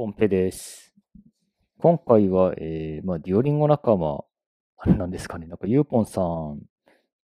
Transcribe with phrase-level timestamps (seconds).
[0.00, 0.94] オンペです。
[1.80, 4.22] 今回は、えー、まあ、デュオリンゴ仲間、
[4.76, 6.60] あれなんですかね、なんか、ユーポンさん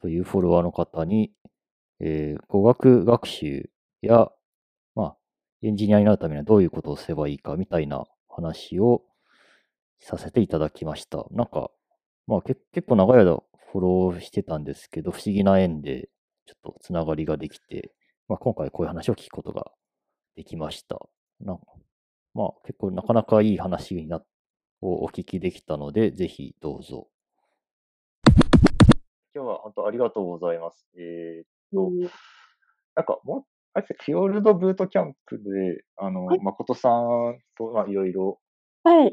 [0.03, 1.31] というフォロワーの方に、
[2.01, 3.71] えー、語学学習
[4.03, 4.29] や、
[4.97, 5.17] まあ、
[5.63, 9.03] エンジニアになるためにはどういうことをすればいいかみたいな話を
[10.01, 11.27] させていただきました。
[11.31, 11.71] なんか、
[12.27, 16.09] まあ、け結構長い間フォローしてたんですけど、不思議な縁で、
[16.47, 17.93] ちょっとつながりができて、
[18.27, 19.71] まあ、今回こういう話を聞くことが
[20.35, 20.99] できました。
[21.39, 21.67] なんか
[22.35, 24.21] まあ、結構なかなかいい話にな
[24.81, 27.09] をお聞きできたので、ぜひどうぞ。
[29.35, 30.87] 今日は本当ありがとうございます。
[30.99, 31.93] えーっと、
[32.97, 38.41] なんかもう、あれですねフィヨルドブートキャンプで、あの、はい誠さんと、まあ、いろいろ
[38.83, 39.11] はい。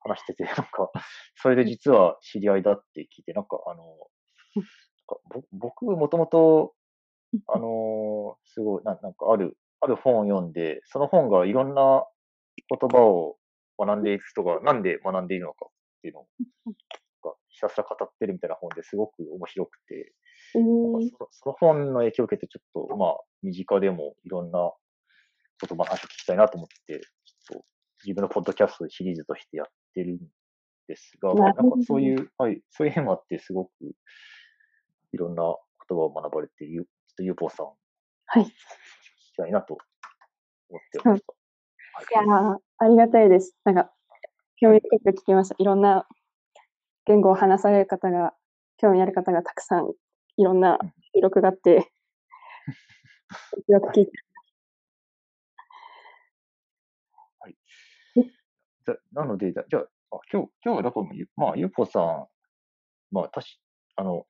[0.00, 0.90] 話してて、 なんか、
[1.34, 4.64] それで実は知り合いだって聞いて、なんか、あの、なん
[5.06, 6.74] かぼ僕、もともと、
[7.48, 12.06] あの、すごいな、なんかある、ある本を読んで、その本がいろんな
[12.68, 13.36] 言葉を
[13.78, 15.68] 学んでいる人がなんで学んでいるのかっ
[16.02, 16.26] ていうのを、
[16.66, 16.74] なん
[17.22, 20.12] かひたすら語ってるみたいな本ですごく面白くて、
[20.52, 24.72] そのその本の影響を受けて、ちょっと、まあ、身近でもいろんな
[25.60, 27.64] 言葉の話を聞きたいなと思って、ちょっと
[28.04, 30.18] 自分のポッドキャストシリーズとしてやってるん
[30.88, 33.70] ですが、まあ、なんかそういう、はい、そういう縁もあって、すごく
[35.12, 37.66] いろんな言葉を学ばれている、ちょっとゆうぽうさん、
[38.26, 38.42] はい。
[38.42, 38.52] 聞き
[39.36, 39.78] たいなと
[40.68, 41.32] 思ってました。
[41.32, 41.43] はい
[42.02, 43.54] いやありがたいです。
[43.64, 43.90] なんか、
[44.56, 45.54] 興味深く聞きました。
[45.58, 46.06] いろんな
[47.06, 48.32] 言語を話される方が、
[48.78, 49.92] 興味ある方がたくさん、
[50.36, 50.78] いろんな
[51.12, 51.92] 記録があって、
[53.68, 54.12] よく聞いて、
[58.86, 59.64] じゃなので、じゃあ、
[60.32, 62.26] 今日、今日はだから、まあ、ゆぽさん、
[63.12, 63.60] まあ、たし、
[63.96, 64.26] あの、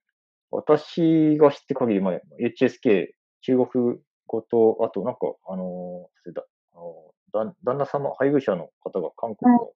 [0.51, 3.07] 私が知って限り、まあ、HSK、
[3.41, 7.14] 中国語と、あと、なんか、あの、だ、あの、
[7.63, 9.71] 旦那様、配偶者の方が韓国の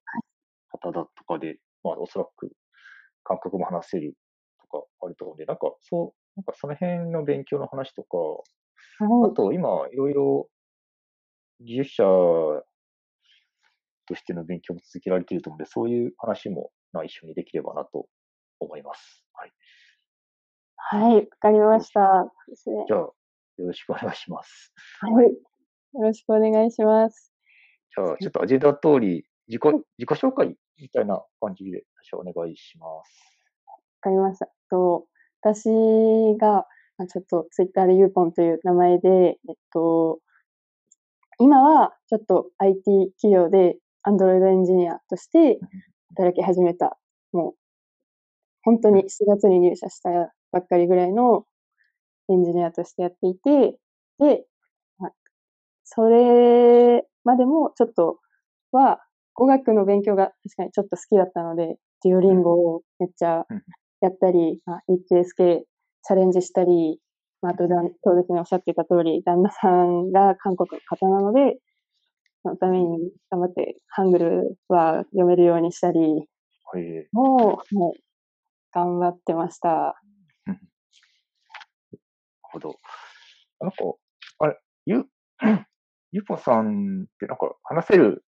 [0.69, 2.51] 方だとかで、まあ、おそらく、
[3.23, 4.15] 韓国も話せる
[4.61, 8.17] とかあると思うんで、なんか、そう、なんかその辺の勉強の話とか、
[9.01, 10.49] あはと、今、いろいろ、
[11.61, 12.03] 技術者
[14.05, 18.07] としての勉強も続けられていると思うので、そういう話もまあ一緒にできればなと
[18.59, 19.23] 思います。
[19.33, 19.49] はい。
[19.49, 19.53] い。
[20.75, 22.31] はい、わかりました。
[22.87, 23.15] じゃあ、よ
[23.57, 24.73] ろしくお願いします。
[25.01, 25.25] はい。
[25.25, 25.31] よ
[25.93, 27.28] ろしくお願いします。
[27.95, 29.61] じゃあ、ちょっとアジェンダ通り、自己、
[29.97, 33.29] 自己紹介みたいな感じで、最初お願いします。
[33.67, 34.47] わかりました。
[34.69, 35.05] と
[35.41, 35.69] 私
[36.39, 36.67] が、
[36.97, 39.09] まあちょっとツイッターでユーポンという名前で、
[39.49, 40.19] えっと、
[41.39, 45.59] 今はちょっと IT 企業で Android エンジニアとして
[46.09, 46.97] 働き始めた、
[47.31, 47.53] もう
[48.63, 50.09] 本当に4月に入社した
[50.51, 51.45] ばっかりぐらいの
[52.29, 53.77] エンジニアとしてやっていて、
[54.19, 54.45] で、
[54.97, 55.11] まあ
[55.85, 58.19] それまでもちょっと
[58.71, 58.99] は
[59.33, 63.61] 語学の勉強が確かにちょっと好きだったので、デュオリンゴをめっちゃうん
[64.01, 65.59] やったり、まあ、HSK
[66.03, 66.99] チャレンジしたり、
[67.41, 67.67] まあ、あと
[68.03, 71.59] そうですね、おっしゃっていた通り、旦那さんが韓国の方なので、
[72.43, 77.07] そのために頑張ってハングルは読めるようにしたり、はい。
[77.11, 77.99] もう、もう
[78.71, 79.99] 頑張ってました。
[80.45, 80.59] なる
[82.41, 82.75] ほど。
[83.59, 83.77] なんか、
[84.39, 85.05] あれ、ゆ、
[86.11, 88.23] ゆぽさんってなんか話せる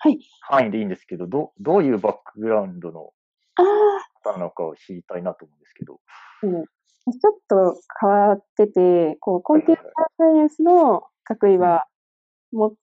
[0.00, 0.18] はい。
[0.42, 3.12] 範囲でいいんですけど、どう、どういうバックグラウンドの
[4.22, 6.00] 方なのかを知りたいなと思うんですけど。
[6.42, 6.64] うん
[7.12, 9.84] ちょっと変わってて、こう、コンピューター
[10.16, 11.84] サイエンスの学位は、
[12.50, 12.76] も、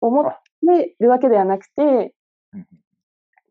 [0.00, 0.34] 思っ
[0.66, 2.14] てるわけではなくて、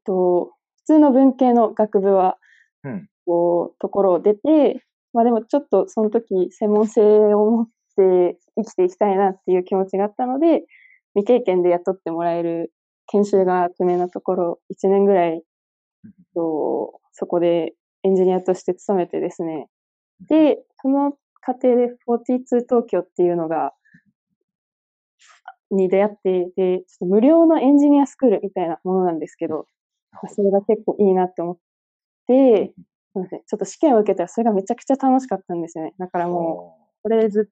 [0.04, 2.40] と、普通の文系の学部は、
[2.84, 3.08] うん。
[3.28, 10.64] こう、ところを出て、まあでもちょっとその時専門性を持って生きていきたいなっていう気持ちがあったので、
[11.16, 12.74] 未経験で雇ってもらえる
[13.08, 15.44] 研修が不明なところ、1年ぐらい、
[16.34, 17.74] そこで
[18.04, 19.68] エンジニアとして勤めてですね、
[20.30, 23.74] で、その過程で42東京っていうのが、
[25.72, 29.68] に出会って、で、ちょっと無料のエンジニアスクールみたいなものなんですけど、
[30.12, 31.58] まあそれが結構いいなって思っ
[32.28, 32.74] て、
[33.14, 33.44] そうですね。
[33.48, 35.94] ちょっと試験を受けたらそれがめちゃくちゃ楽しかったんですよね。
[35.98, 37.50] だからもう、これず、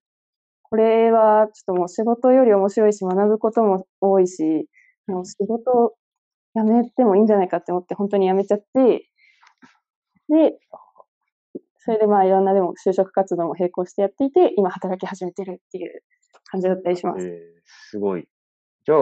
[0.73, 4.67] これはちょっともう仕事より面白いし、学ぶことも多いし、
[5.05, 5.93] もう仕事
[6.55, 9.07] 辞めてもいいんじゃないかって思って、本当に辞めちゃって、
[10.29, 10.57] で、
[11.77, 16.01] それでまあいろんなでも就職活動も並行してやっていて、今働き始めてるっていう
[16.45, 17.23] 感じだったりします。
[17.23, 17.33] えー
[17.91, 18.27] すごい。
[18.83, 18.97] じゃあ、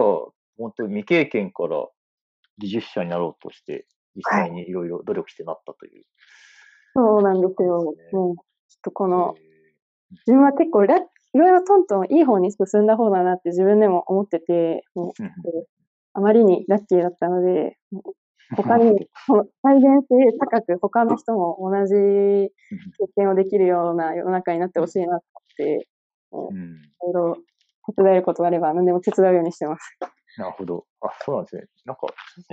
[0.58, 1.88] 本当に未経験から
[2.58, 6.04] 技術者になろうとして、実際にいろいろ努力してなったという。
[6.92, 7.78] そうなんですよ。
[7.80, 8.36] もう、ちょっ
[8.82, 9.52] とこの、え
[10.26, 10.98] 自分は結構ラッ
[11.34, 15.32] いろいろトントンいい方に進んだ方だなって自分でも思ってて、もうーうん
[16.14, 17.78] あまりにラッキーだったので、
[18.54, 19.08] 他に、
[19.62, 22.52] 再現性高く他の人も同じ経
[23.16, 25.88] 験をできるような世の中になってほしいなと思って、
[26.32, 26.74] うん。
[26.74, 27.36] いろいろ
[27.96, 29.98] 手伝えることがあれば何でも手伝うようにしてます。
[30.36, 30.86] なるほど。
[31.00, 31.64] あ、そうなんですね。
[31.84, 32.06] なんか、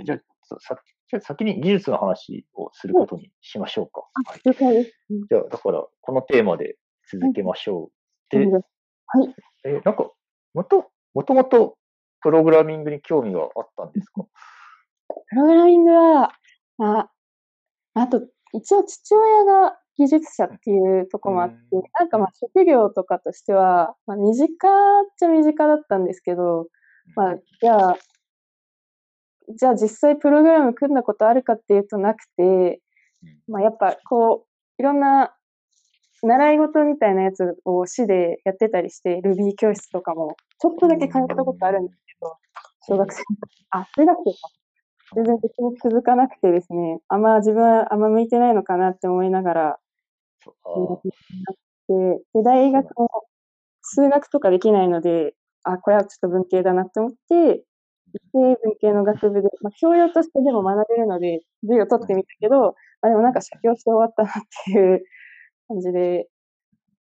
[0.04, 4.02] じゃあ、ささじゃあ先に技術の話をすることにしましょうか。
[4.24, 6.76] はい、じゃあ、だから、このテーマで
[7.10, 7.99] 続けましょう。
[8.30, 9.34] で、はい。
[9.64, 10.10] え、なんか、
[10.54, 11.76] もと、もともと
[12.22, 14.24] プログラミングに興味があったんですか？
[15.30, 16.32] プログラミングは、
[16.78, 17.10] あ、
[17.94, 18.22] あと、
[18.52, 26.68] 一応父親が技術者っていうところもあってうん、なんかまあ職業とかとしては、まあ身近っちゃ身近だったんですけど、
[27.16, 27.98] まあ、じゃあ、
[29.56, 32.80] じゃあ実際プログラム組んだことあるかっていうとなくて、
[33.48, 34.46] まあやっぱこ
[34.78, 35.34] う、いろんな
[36.22, 42.36] 習い事みたいなやつを市でやってたりして、Ruby 教室とかも、ちょっとだけ通ったことあるんですけど、
[42.86, 43.22] 小学生、
[43.70, 44.48] あ、中学生か。
[45.16, 49.78] 全然別に続かなくてですね、あんま自分はあんま向いてないのかなって思いながら、
[51.88, 51.94] で、
[52.34, 53.08] で大学も
[53.82, 55.34] 数学とかできないので、
[55.64, 57.64] あ、これはちょっと文系だなって思って、で、
[58.34, 64.32] 文系の学部で、まあ、教養としてでも学べるので、授業取ってみたけど、あ、でもなんか写経して終わったなっ
[64.66, 65.04] ていう
[65.70, 66.28] 感じで、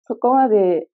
[0.09, 0.89] そこまで、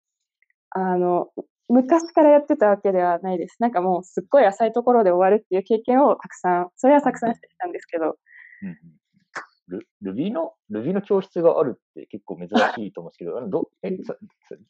[0.71, 1.29] あの、
[1.69, 3.55] 昔からやってたわけではないです。
[3.59, 8.17] なんかもうすっごい浅いところで終わるっていう経験をたくさん、それはたくさんしてきたんですけど、
[8.63, 8.77] うんうん。
[9.67, 12.51] ルルビーの、ルビーの教室があるって結構珍し
[12.87, 13.91] いと思うんですけど、あのど、え、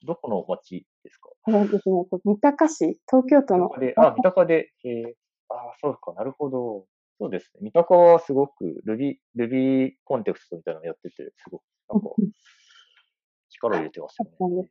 [0.06, 1.30] どこの町ですか？
[1.42, 3.70] これですね、三鷹市、東京都の。
[3.80, 5.14] で、あ、三鷹で、えー、
[5.50, 6.86] あーそうか、なるほど。
[7.20, 7.62] そうですね。
[7.64, 12.10] 三鷹はすごく、ルビー、ルビーコンテクストみたいなのやってて、すごく、なんか、
[13.52, 14.68] 力を入れてますよね。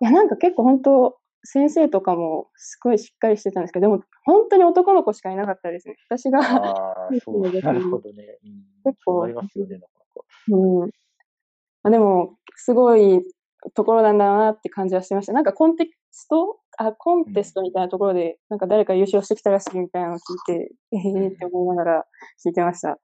[0.00, 5.96] いや、なんか結構本当、先生とかもすごいしっかりしてたんですけど、でも本当に男の子しかいなかったですね。
[6.08, 8.38] 私が、ああ、そう、なるほどね。
[8.44, 10.26] うん、結構そうなりますよね、なかなか。
[10.48, 10.90] うん。
[11.84, 13.22] あでも、すごい
[13.74, 15.32] ところなんだなって感じはしてました。
[15.32, 16.58] なんかコンテスト？
[16.76, 22.04] あ、コンテストみたいなところで、なんか誰か優勝してきたらしいみたいなのを聞いて、ええーって思いながら
[22.44, 22.98] 聞いてました。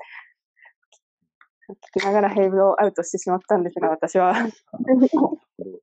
[1.94, 4.34] 聞きながらヘイブルをアウトしてしまったんですが、私は。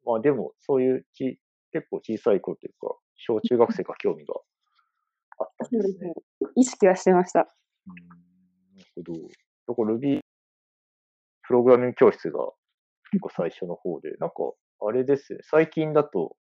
[0.06, 1.40] まあでも、そういうち、
[1.72, 4.34] 結構小さい頃というか、小中学生が興味が
[5.40, 6.14] あったんですね。
[6.56, 7.42] 意識はしてました。
[7.42, 9.14] うんなるほど。
[9.68, 10.20] だから Ruby
[11.44, 12.40] プログラミング教室が
[13.12, 14.36] 結構最初の方で、なんか、
[14.88, 16.36] あれですね、最近だと、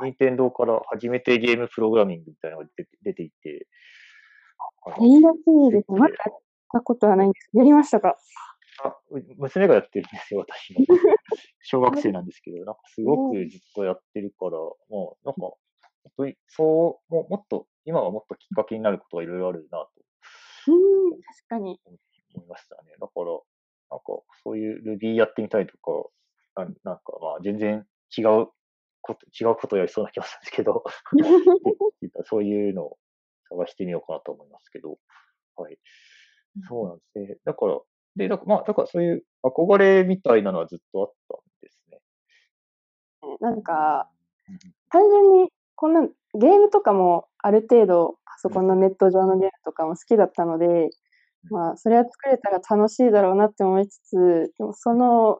[0.00, 3.66] 任天堂から初めてゲームプログラミングみたいなのが出て出ていて、
[5.00, 5.36] いいらし
[5.68, 5.98] いですね。
[5.98, 6.38] まだやっ
[6.72, 7.50] たことはないんです。
[7.52, 8.16] やりましたか？
[8.84, 10.80] あう娘がやってるんですよ、私の。
[11.62, 15.58] 小学生なんですけど、なんかすごくずっとやってるから、もうなんか、本
[16.16, 19.90] 当にそう、もうもっと、今はもっときっかけになることがいろいろあるなと
[20.68, 21.80] うん、確かに。
[22.34, 22.92] 思いましたね。
[23.00, 23.26] だから、
[23.90, 26.08] なんかそういう Ruby やってみたいとか、
[26.62, 27.86] なんなんかまあ全然
[28.16, 28.48] 違う
[29.00, 30.84] こと、違うことをやりそうな気がするんですけど、
[32.24, 32.98] そういうのを
[33.48, 34.98] 探してみようかなと思いますけど、
[35.56, 35.78] はい。
[36.68, 37.38] そうなんですね。
[37.44, 37.80] だから、
[38.18, 41.98] で、だからまあ、だからそういう憧れみたいなのはずっとあったんですね。
[43.40, 44.10] なんか、
[44.48, 44.58] うん
[44.90, 46.00] 単純にこんな
[46.34, 50.88] ゲームとかもある程度パソコンのネット上のゲームとかも好きだったので、
[51.50, 55.38] まあそれは作れたら楽しいだろうなって思いつつ、でもその、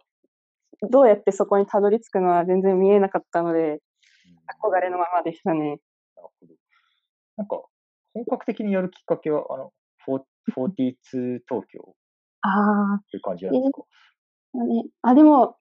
[0.91, 3.81] どうやってそこにたどり着くのは全然見えなかったので、
[4.63, 5.81] 憧れのままでしたね。
[6.15, 6.55] なるほど。
[7.37, 7.63] なんか、
[8.15, 9.73] 本格的にやるきっかけは、あの、
[10.05, 10.23] フォー
[10.57, 11.95] 42東京？
[12.43, 13.83] あっていう感じなんですか？
[14.55, 15.57] あ、ね、あ、でも、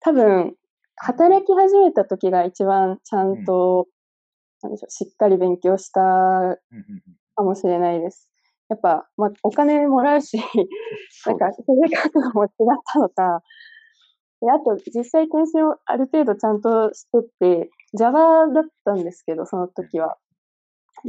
[0.00, 0.56] 多分、
[0.96, 3.88] 働き始めた時が一番ちゃんと、
[4.62, 7.02] なんでしょう、しっかり勉強したうんうんうん。
[7.36, 8.30] かもしれないです。
[8.70, 10.38] やっぱ、まあ、お金もらうし、
[11.26, 12.50] なんか、それ覚悟も違っ
[12.92, 13.42] たのか、
[14.42, 17.22] で、あと、実際研修をある程度ちゃんとして
[17.66, 20.18] て、Java だったんですけど、その時は。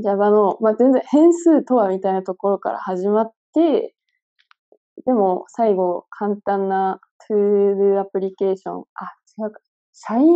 [0.04, 3.96] Java の、まあ、全然変数とはみたいなところから始まって、
[5.06, 9.06] でも、最後、簡単な To-Do アプリケーション、あ、
[9.38, 9.60] 違うか、
[9.94, 10.30] 社員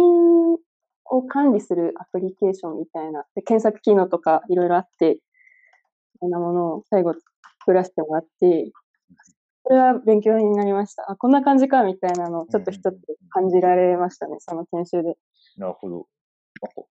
[1.06, 5.20] を管理するアプリケーションみたいな、で検索機能とかいろいろあって、
[6.20, 7.14] そんなものを最後
[7.60, 8.72] 作らせてもらって、
[9.68, 11.12] それは勉強になりました。
[11.12, 12.96] あ、こんな感じかみたいなのをちょっと一つ
[13.30, 15.16] 感じられましたね、その研修で。
[15.58, 16.08] なるほど。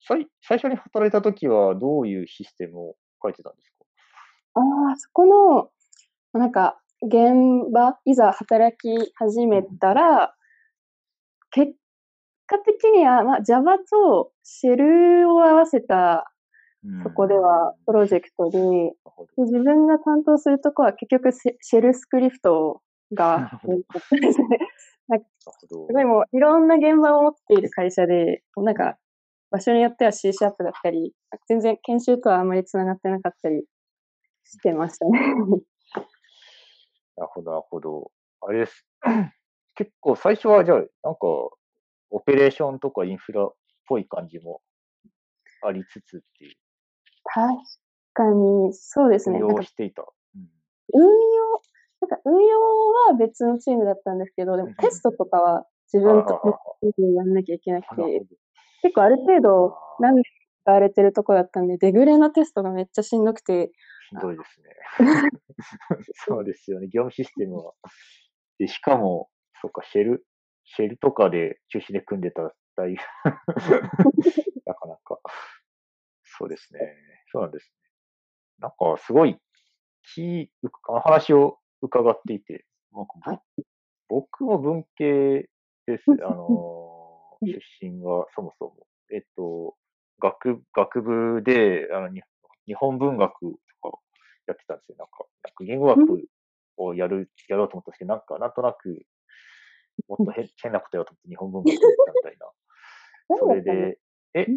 [0.08, 3.86] 最最初に働いたときはどういうシステムを書いてたんですか？
[4.56, 5.70] ああ、そこの、
[6.40, 10.34] なんか、現場、いざ働き始めたら、
[11.52, 11.74] 結
[12.48, 16.34] 果的には、まあ、Java とシェルを合わせた
[17.04, 22.82] そこではプロジェクトで、なるほどで自分が担当するとこは結局シシェルスクリプト
[23.14, 23.60] が。
[25.10, 25.26] なんか
[25.60, 28.98] すごいもういろんな現場を持っている会社で、なんか
[29.52, 31.14] 場所によっては C シャープだったり、
[31.48, 33.64] 全然研修とはあまりつながってなかったり
[34.46, 35.20] してましたね。
[37.18, 38.12] なるほど、なるほど。
[38.42, 38.86] あれです。
[39.76, 41.20] 結構最初はじゃあ、なんか、
[42.10, 43.54] オペレーションとかインフラっ
[43.88, 44.62] ぽい感じも
[45.64, 46.56] ありつつっていう、
[47.24, 47.56] 確
[48.14, 49.40] かに、そうですね。
[49.42, 50.04] 運用していた。
[50.36, 50.48] うん
[50.94, 51.10] 運用、
[52.02, 52.60] なんか運用
[53.10, 56.60] は別のチームだったんですけど、でもテストとかは自分と
[57.16, 58.26] やんなきゃいけなくて、
[58.82, 60.24] 結構ある程度何年
[60.64, 63.72] 使われてるとこだったんで、デグレのテストがめっちゃしんどくて、
[64.14, 64.70] ひどいですね。
[66.14, 66.88] そうですよね。
[66.88, 67.74] 業務システムは。
[68.60, 69.30] で、しかも、
[69.62, 70.26] そうか、シェル、
[70.66, 72.96] シェルとかで中止で組んでたら大
[74.66, 75.20] なかなか。
[76.24, 76.80] そうですね。
[77.32, 77.90] そうなんですね。
[78.60, 79.38] なんか、すごい、
[80.04, 80.52] き
[80.90, 83.64] あの話を伺っていて、なんかぼはい
[84.10, 85.50] 僕も文系
[85.88, 86.04] です。
[86.26, 87.00] あの
[87.42, 88.88] うん出身はそもそも。
[89.12, 89.76] えっと、
[90.20, 92.22] 学、学部で、あの、に
[92.66, 93.60] 日本文学
[94.54, 94.96] やってたんですよ。
[95.00, 96.24] なんか、なんか言語学
[96.78, 99.06] をやる、やろうと思ったんですけど、なんか、なんとなく、
[100.08, 102.52] もっと変変なことやろうと思って日本文学やったみたいな。
[103.40, 104.00] それで、
[104.34, 104.48] え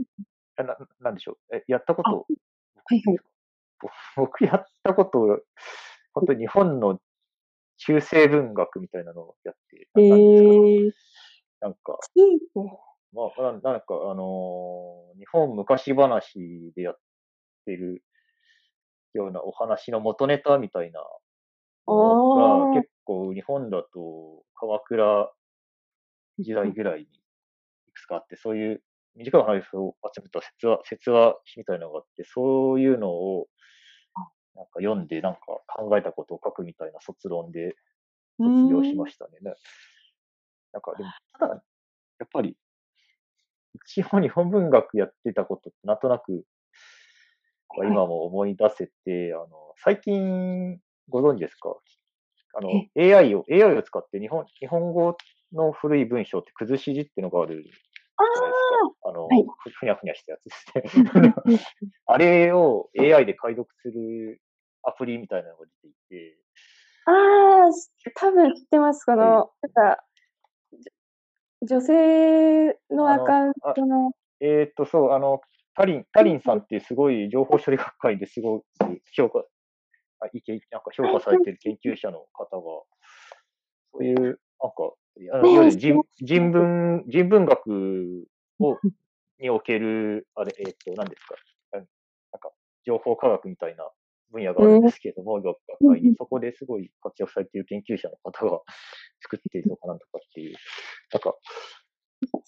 [0.62, 1.56] な、なんでしょう？
[1.56, 2.24] え、やったこと、は
[2.94, 3.18] いはい。
[3.80, 5.42] ぼ僕やったこと、
[6.14, 6.98] 本当に日本の
[7.78, 10.92] 中世文学みたいなのをやって、えー、
[11.60, 11.98] なんか、
[13.12, 16.98] まあ、なんなんか、あのー日本昔話でやっ
[17.64, 18.02] てる
[19.16, 21.00] ようなお話の元ネタみたいな
[21.86, 25.32] のが結構日本だと鎌倉
[26.38, 27.06] 時代ぐらいにい
[27.92, 28.82] くつかあって、そういう
[29.16, 33.46] 短い話を集めた説話、説話みたいなのがあって、そういうのを
[34.54, 37.76] なんか読んでなんか考えたことを書くみたいな卒論で
[38.38, 39.32] 卒業しましたね。
[39.42, 39.54] な
[40.72, 42.56] なんかでも、ただ、やっぱり、
[43.74, 46.44] 一応日本文学やってたことってなんとなく、
[47.78, 47.88] はい。
[47.88, 51.76] 今も思い出せて、あの、最近ご存知ですか？
[52.54, 55.16] あのえ、AI を、AI を使って日本、日本語
[55.52, 57.70] の古い文章って崩し字ってのがあるじ
[59.04, 59.08] あ。
[59.08, 59.44] あの、はい。
[59.62, 61.34] ふふにゃふにゃしたやつですね。
[62.06, 64.40] あれを AI で解読する
[64.82, 66.38] アプリみたいなのが出ていて、
[67.06, 67.70] ああ、
[68.14, 69.04] 多分知ってます。
[69.04, 70.04] この、はなんか、
[70.72, 70.90] じ
[71.62, 75.40] 女性のアカウントの、えーっと、そう、あの、
[75.76, 78.64] タリン、タリンさんってすごい情報処理学会ですごく
[79.12, 79.44] 評価、
[80.20, 82.62] あいけなんか評価されてる研究者の方が、
[83.92, 84.40] そういう、なんか、
[85.18, 88.26] いわゆる人人文、人文学
[88.60, 88.78] を、
[89.38, 91.34] における、あれ、えーっと、何ですか、
[91.72, 91.86] あなん
[92.40, 92.50] か、
[92.84, 93.90] 情報科学みたいな
[94.30, 98.60] 分野があるんですけれども、学会に、そこですごい活躍されている研究者の方が
[99.20, 100.56] 作っているのかなんとかっていう、
[101.12, 101.34] なんか、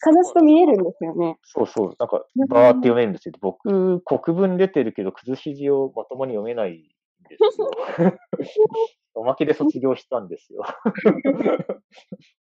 [0.00, 1.38] かざすと見えるんですよね。
[1.42, 4.00] そうそう、なんかうん、バーって読めるんですけど、僕、うん。
[4.00, 6.82] 国文出てるけど、崩し字をまともに読めないん
[7.28, 7.70] ですよ。
[9.14, 10.62] おまけで卒業したんですよ。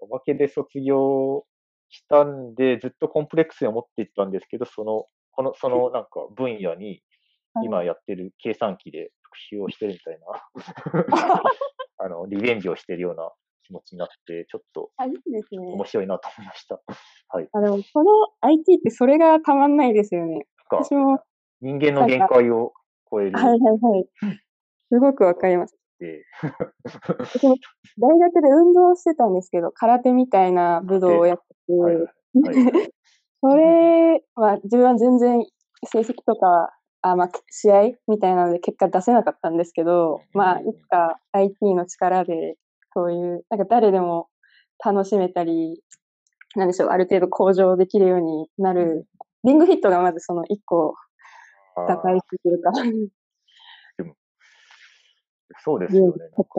[0.00, 1.46] おまけで卒業
[1.88, 7.02] したんで、ずっとコンプレックスに思っていったんですけど、その、この、そのなんか分野に、はい
[7.62, 10.26] 今やってる計算機で復習をしてるみたいな、
[11.98, 13.30] あの、リベンジをしてるような
[13.64, 15.72] 気持ちになって、ちょっとあ、いいですね。
[15.72, 16.80] 面白いなと思いました。
[17.28, 17.48] はい。
[17.52, 20.46] あ、でも、この IT ってそれがたまんないですよね。
[20.70, 21.20] 私も、
[21.60, 22.72] 人間の限界を
[23.10, 24.08] 超えるはいはいはい。
[24.92, 25.76] すごくわかります。
[25.98, 26.24] で、
[27.98, 32.90] 大学で運動してたんですけど、空手みたいな武道をやってて、はいはいはい
[33.44, 35.46] それは自分は全然
[35.86, 42.56] 成績とか、あまあ、試合みたいなので結果出せなかったんですけど、まあ、いつか IT の力で、
[42.94, 44.28] そういう、なんか誰でも
[44.84, 45.82] 楽しめたり、
[46.56, 49.06] なんでしょう、ある程度向上できるようになる。
[49.42, 50.94] リングフィットがまずその一個
[51.76, 52.76] あ打開してるから、
[55.64, 56.12] そうですよね。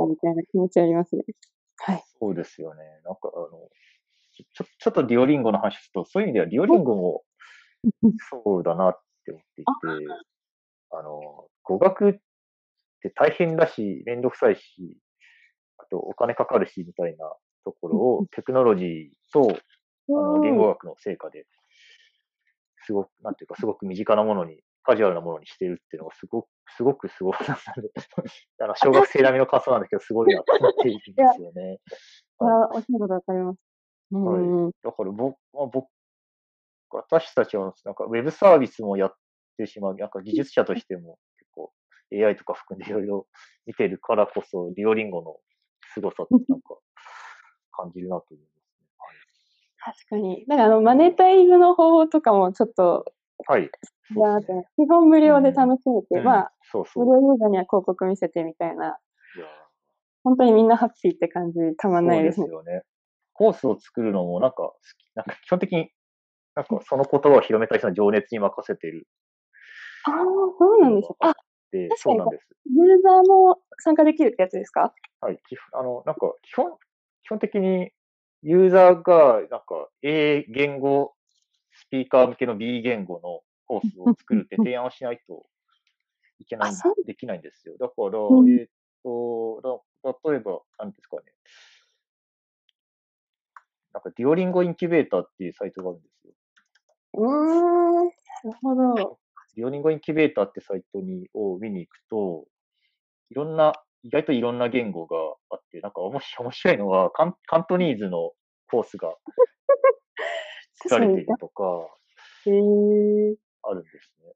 [0.09, 1.23] みたいな気持ちありますね。
[1.77, 2.03] はい。
[2.19, 2.83] そうですよね。
[3.03, 3.69] なんか、あの、
[4.53, 7.23] ちょちょっとデュオリンゴの話すると、そういう意味ではデュオリンゴも
[8.29, 9.65] そうだなって思っていて、
[10.91, 12.13] あの、語学っ
[13.01, 14.97] て大変だし、めんどくさいし、
[15.85, 17.31] あとお金かかるし、みたいな
[17.63, 19.57] ところをテクノロジーと、
[20.09, 21.45] あの、言語学の成果で、
[22.85, 27.91] すごく、なんていうか、すごく身近なものに、カジュアルなものにしてるっていうのがすごく、すごくすごいななんで、
[28.61, 31.79] あの、小学生並みの感想なんだけど、すごいなと思っているんですよね。
[32.39, 33.59] あ、おっしゃることわかります。
[34.11, 34.71] うん。
[34.83, 35.89] だから僕、まあ、僕、
[36.91, 39.15] 私たちはなんかウェブサービスもやっ
[39.55, 39.95] ってしまう。
[39.95, 41.71] なんか技術者としても結構
[42.13, 43.27] AI とか含んでいろいろ
[43.65, 45.37] 見てるからこそ、デュオリンゴの
[45.95, 46.75] 凄さってなんか
[47.71, 48.87] 感じるなと思いますね。
[49.79, 50.45] 確かに。
[50.47, 53.05] なんかあの、マネタイズの方法とかもちょっと、
[53.47, 53.63] はい。
[53.63, 57.05] いやーって基本無料で楽しめて、うんまあ、そうそう。
[57.05, 58.97] 無料ユーザーには広告見せてみたいな、
[59.35, 59.45] いや
[60.23, 62.47] 本当にみんなハッピーって感じ、たまんないですね。
[62.47, 62.83] そうですよね。
[63.33, 65.91] コースを作るのもなんか好き、なんか基本的に、
[66.55, 69.07] なんかその言葉を広めた人の情熱に任せてる
[70.05, 70.13] ああ、
[70.57, 71.17] そうなんですよ。
[71.19, 71.33] あ、
[71.75, 72.47] で、そうなんです。
[72.73, 74.93] ユーザーも参加できるってやつですか？
[75.19, 75.39] はい。
[75.49, 76.77] 基本あの、なんか基本、
[77.23, 77.91] 基本的に
[78.41, 81.13] ユーザーがなんか A 言語、
[81.73, 85.45] スピーカー向けの B 言語のコースを作るって提案をしないと
[86.39, 86.73] いけない
[87.05, 87.75] できないんですよ。
[87.79, 88.67] だから、うんえっ、
[89.03, 91.23] と、だ例えば、なんですかね。
[93.93, 96.33] なんか、デュオリンゴインキュベーターっていうサイトがあるんですよ。
[97.13, 98.11] うーん、な
[98.43, 99.19] るほど。
[99.55, 102.45] デュオリンゴインキュベーターってサイトにを見に行くと、
[103.31, 105.15] いろんな、意外といろんな言語が
[105.49, 108.33] あって、なんか面白い のはカン、カントニーズの
[108.69, 109.15] コースが
[110.87, 111.63] 作られているとか、
[112.45, 113.35] へー。
[113.63, 114.33] あるんですね。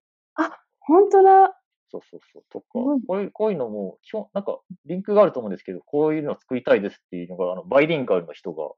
[0.79, 1.55] 本当だ。
[1.91, 2.43] そうそうそう。
[2.49, 8.71] とか、うんこういう、こういうのも、基本、なんか、リンクがあると思うんですけど、こういうのを作りたいですっていうのが、あの、バイリンガルの人が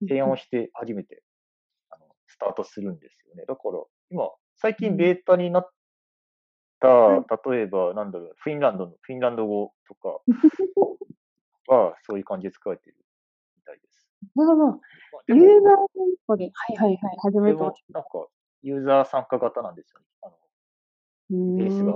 [0.00, 1.22] 提案をして初めて、
[1.90, 3.44] あの、スタートするんですよね。
[3.46, 5.70] だから、今、最近ベータになっ
[6.80, 6.88] た、
[7.50, 10.20] 例えば、なんだろう、フィンランドの、フィンランド語とか
[11.72, 12.96] は、そういう感じで使われてる
[13.56, 14.08] みたいです。
[14.34, 14.80] なるほど。
[15.28, 17.58] ユーザー店舗で、はいはいはい、始めて
[17.90, 18.28] なんか、
[18.62, 20.06] ユーザー参加型なんですよね。
[20.22, 21.92] あの、ベースが。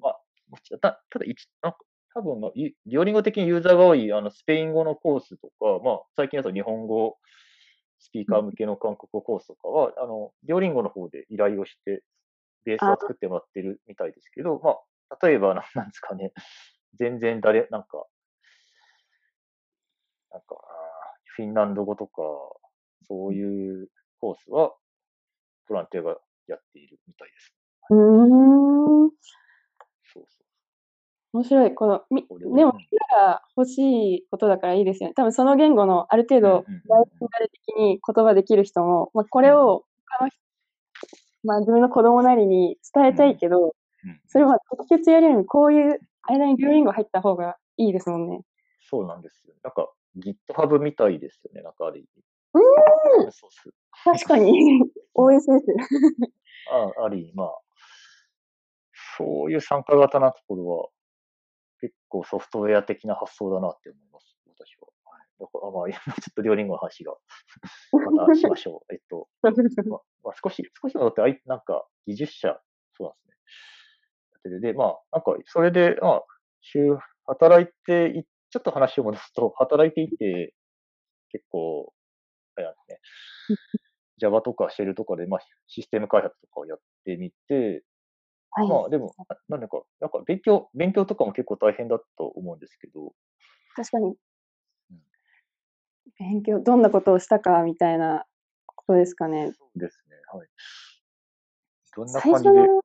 [0.00, 1.78] まあ、もちろんたただ一、なんか、
[2.14, 7.18] 多分、まあ、ユデュオリンゴ的にユーザーが多い、あの、スペイン語のコースとか、まあ、最近だと日本語
[8.04, 12.04] スピーカー向けの韓国語コースとかは、あの、デュオリンゴの方で依頼をして、
[12.66, 14.76] ベースは作ってもらってるみたいですけど、ま
[15.08, 16.34] あ、例えば、な なんですかね、
[16.94, 18.06] 全然誰、なんか、
[20.30, 20.56] なんか、
[21.36, 22.22] フィンランド語とか、
[23.08, 23.88] そういう
[24.20, 24.76] コースは、
[25.66, 27.54] ボランティアがやっているみたいです。
[27.88, 29.10] うーん。
[30.12, 30.43] そうそう。
[31.34, 31.74] 面白い。
[31.74, 32.72] この、み、こでも、みんな
[33.28, 33.78] が欲し
[34.18, 35.14] いことだからいいですよね。
[35.14, 39.84] 多分その言語のある程度、バイリンガル的に言葉できる人も、まあ、これを
[40.18, 40.38] 他の人、
[41.42, 43.72] まあ、自分の子供なりに伝えたいけど、うん
[44.26, 48.42] それは直接やるよりも、こういう間にデュオリンゴ入った方がいいですもんね。
[48.90, 49.54] そうなんですよ。
[49.64, 52.08] なんか GitHub みたいですよね、なんかある意味。
[53.26, 53.72] うそうそう
[54.04, 54.82] 確かに、
[55.16, 55.62] OSS。
[56.70, 57.48] あある意味、まあ、
[59.16, 60.93] そういう参加型なところは、結
[62.14, 64.88] 構ソフトウェア的な発想だなって思います、私は。
[65.04, 67.12] はいだから、まあ、ちょっとデュオリンゴの話が、
[68.14, 68.94] またしましょう。
[68.94, 72.60] えっと、まあ、まあ、少し、少し戻って、あいなんか、技術者、
[72.96, 73.16] そうなん
[74.44, 74.60] ですね。
[74.60, 76.24] で、まあ、なんか、それで、まあ、
[76.60, 76.96] 週、
[77.26, 80.54] 働いてい、ちょっと話を戻すと、働いていて、
[81.30, 81.92] 結構、
[82.54, 83.00] あれなんですね。
[84.18, 87.82] Java とか Shell とかで、まあ、システム開発とかをやってみて、
[88.56, 88.68] はい。
[88.68, 89.14] まあ、でも、
[89.48, 93.12] ななんか、なんか、勉強、勉強とかも結構大変だと思うんですけど、
[93.74, 94.14] 確かに
[94.90, 95.02] うん。
[96.18, 98.24] 勉強、どんなことをしたかみたいな
[98.66, 99.52] ことですかね。
[99.58, 100.16] そうですね。
[100.32, 100.48] はい。
[101.96, 102.82] どんな最感じで、初の、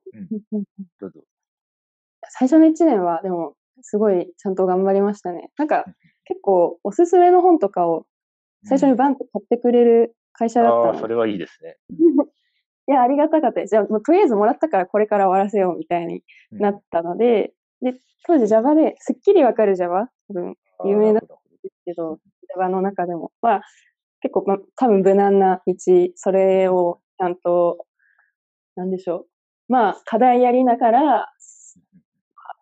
[0.52, 0.64] うん、
[1.00, 1.20] どうぞ。
[2.30, 5.50] 最初の1年は、でも、すごいちゃんと頑張りましたね。
[5.56, 5.84] なんか、
[6.24, 8.06] 結構、おすすめの本とかを
[8.64, 11.78] 最初にバンと買ってくれる会社だったああ、のそれはいいですね。
[12.90, 13.70] いや、ありがたかったです。
[13.70, 17.94] じゃあ、もうとりあえずもらったからこれから終わらせようみたいにうんなったので、で、
[18.26, 20.08] 当時 Java で、すっきりわかる Java?
[20.26, 22.18] 多分、有名だなるほどですけど、
[22.56, 23.62] Java の中でも、は、
[24.22, 25.74] 結構、ま、多分無難な道、
[26.16, 27.86] それをちゃんと、
[28.74, 29.26] なんでしょ
[29.68, 29.72] う。
[29.72, 31.28] まあ、課題やりながら、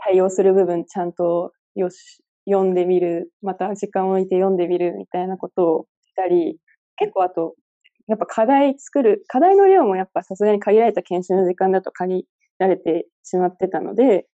[0.05, 6.59] 対応する部分ちゃんと、よし、読んでみる、また時間を置いて読んでみるみたいなことをしたり、
[6.97, 7.55] 結構あと、
[8.09, 12.27] やっぱ課題作る、課題の量もやっぱさすがに限られた研修の時間だと限
[12.59, 14.27] られてしまってたので、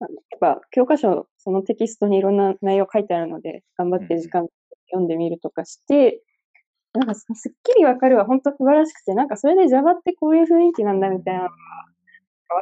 [0.00, 4.46] やっぱ教科書、そのテキストにいろんな内容書いてあるので、頑張って時間
[4.90, 6.22] 読んでみるとかして、
[6.92, 11.54] なんかすすっきりわかるは本当素晴らしくて、なんかそれで Java ってこういう雰囲気なんだみたいなのが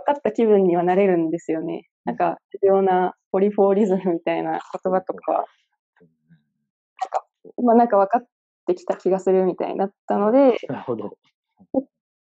[0.04, 1.88] 分かった気分にはなれるんですよね。
[2.04, 5.44] なんか必要なポリフォーリズムみたいな言葉とか、
[7.62, 8.26] まあなんか分かっ
[8.74, 11.16] てきた気がするみたいになったので、なるほど。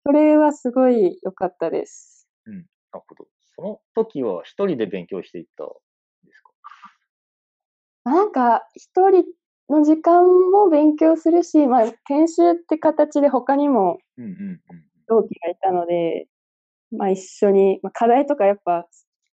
[0.06, 2.28] それはすごい良かったです。
[2.46, 3.28] なるほど。
[3.56, 5.68] その時は一人で勉強していったん
[6.26, 6.42] です
[8.04, 8.12] か？
[8.12, 9.24] なんか一人
[9.70, 14.62] の時間も勉強するし、まあ研修って形で他にもうんうんうん。
[15.08, 16.28] 同期がいたので、
[16.92, 18.88] まあ一緒に、まあ、課題とかやっぱ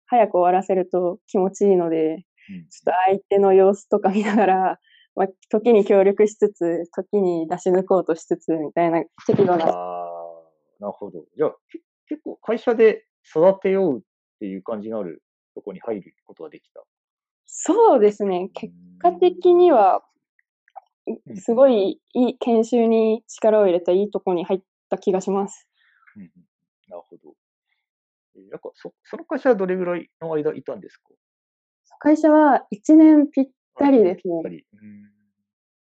[0.06, 4.78] 早く終わらせると気持ちいいので、うんちょっと相手の様子とか見ながら、
[5.18, 9.66] まあ、時に協力しつつ、時に出し抜こうとしつつ、みたいな適度な。
[9.66, 10.42] ああ、
[10.80, 11.24] なるほど。
[11.36, 14.02] じゃあ、け結構会社で育てようっ
[14.38, 15.22] ていう感じのある
[15.54, 16.82] とこに入ることができた？
[17.46, 18.50] そうですね。
[18.54, 20.04] 結果うん的には
[21.06, 25.66] う、んすごいいい研修に力を入れたいいとこに入った気がします。
[26.16, 26.30] うんうん
[26.88, 27.34] なるほど。
[28.36, 31.10] えーなんかそ、その会社はどれぐらいの間いたんですか？
[31.98, 33.46] 会社は1年ぴっ
[33.78, 34.42] たりですね。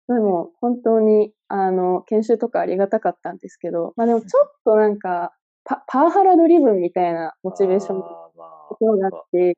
[0.06, 5.32] でも本当に、あの、研修とかありがたかったんですけど、まあでもちょっとなんか、
[5.64, 9.56] パパワハラドリブンみたいなモチベーションのところがあって、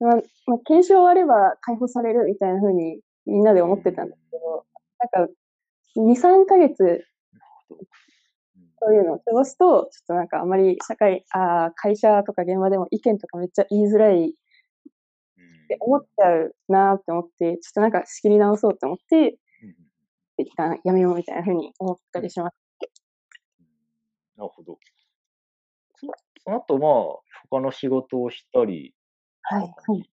[0.00, 4.64] まあ、まあ、研修終われば解放されるみたいな風にみんなで思ってたんですけど、
[5.14, 5.32] なんか、
[5.96, 7.06] 2、3ヶ月
[8.84, 14.34] そういうのを過ごすと、ちょっとなんかあまり社会、あー会社とか現場でも意見とかめっちゃ言いづらい
[15.74, 19.38] って思っちゃうなーって思って、ちょっとなんか仕切り直そうって思って、
[20.38, 22.54] 一旦やめようみたいな風に思ったりします。
[22.54, 23.04] うん
[24.36, 24.78] なるほど。
[26.44, 26.92] その後、まあ、
[27.50, 28.92] 他の仕事をしたり、
[29.42, 29.62] はい。
[29.62, 30.10] はい。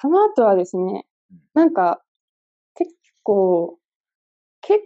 [0.00, 2.02] その後はですねうん、なんか、
[2.74, 3.78] 結構、
[4.60, 4.84] 結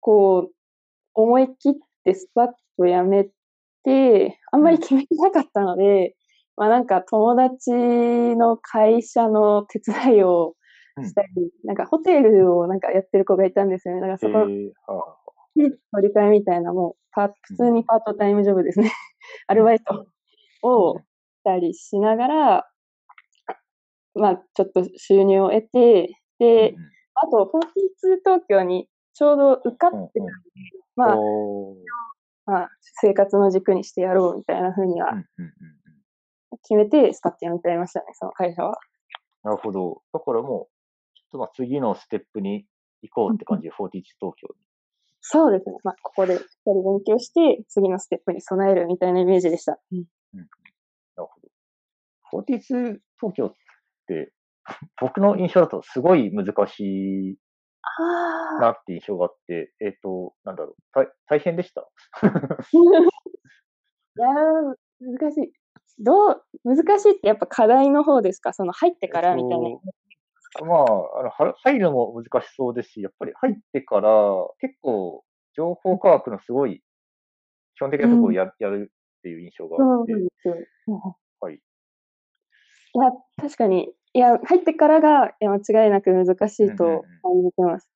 [0.00, 0.50] 構、
[1.14, 1.72] 思い切っ
[2.04, 3.28] てスパッとやめ
[3.84, 6.16] て、あんまり決めてなかったので、
[6.58, 10.54] まあなんか友達の会社の手伝いを
[11.02, 14.00] したり、なんかホテルをなんかやってる子がいたんですよね。
[14.00, 18.92] だからそこのえーり換えみたいな、もうパ、普通にパートタイムジョブですね。
[19.46, 20.06] アルバイト
[20.62, 21.04] をし
[21.44, 22.70] たりしながら、
[24.14, 26.90] まあ、ちょっと収入を得て、で、うんうん。
[27.14, 30.32] あと、42東京にちょうど受かってたんで、うんうん。
[30.94, 31.16] まあ、
[32.46, 35.77] まあ、生活の軸にしてやろうみたいな風にはうんうんうんうん
[36.62, 38.78] 決めて、スパッと辞めちゃいましたね、その会社は。
[39.42, 40.02] なるほど。
[40.12, 42.66] だからもう、ちょっとまあ次のステップに
[43.02, 44.54] 行こうって感じで、41東京に。
[45.20, 45.76] そうですね。
[45.84, 49.78] まあ、ここでしっかり勉強して、次のステップに備えるみたいなイメージでした。
[50.32, 50.48] なる
[51.16, 51.48] ほど。
[52.44, 53.54] 42東京っ
[54.06, 54.32] て、
[55.00, 56.80] 僕の印象だとすごい難し
[57.32, 57.36] い
[57.82, 61.88] あなって印象があって、えっ、と、なんだろう、大大変でした？
[62.22, 65.52] いやー、難しい。
[65.98, 68.52] どう、難しいってやっぱ課題の方ですか？
[68.52, 69.68] その入ってからみたいな。
[69.68, 69.76] えっ
[70.56, 74.10] とまあ、あのは入るのも難しそうですし、やっぱり入ってから
[74.60, 76.82] 結構情報科学のすごい
[77.76, 80.56] 基本的なところをや,、やるっていう印象があって、ですよ。
[80.88, 81.00] うん
[81.40, 81.54] はい。
[81.54, 81.58] い
[82.98, 83.92] や、確かに。
[84.14, 87.90] いや、入ってからが間違いなく難しいとうんうんうん感じてます。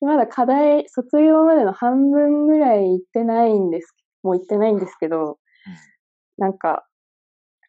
[0.00, 3.94] まだ課題、卒業までの半分ぐらい行ってないんです。
[4.22, 5.38] もう行ってないんですけど、
[6.36, 6.86] なんか、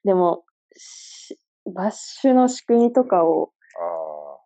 [0.05, 0.45] でも、
[0.77, 4.37] しバッシュの仕組みとかを、あ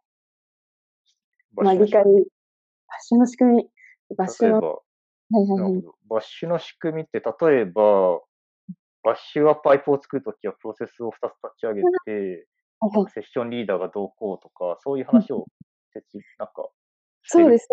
[1.57, 1.63] あ。
[1.63, 2.13] まあ、理解、バッ
[3.01, 3.69] シュの仕組み、
[4.15, 4.81] バッシュの、は
[5.31, 5.83] いはいはい。
[6.09, 8.21] バッシュの仕組みって、例えば、
[9.03, 12.47] バッシュはパイプを作るときはプロセスを2つ立ち上げて、
[13.13, 15.45] セッションリーダーがどうこうとか、そういう話を、
[16.37, 16.69] なんか、
[17.23, 17.67] そうです。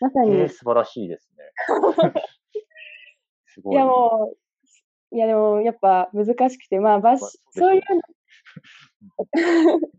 [0.00, 1.44] まさに、えー、素晴らしいですね。
[3.46, 3.74] すごい。
[3.74, 4.45] いやもう、
[5.12, 8.02] いやでもやっぱ難しくて、まあバッそういうの、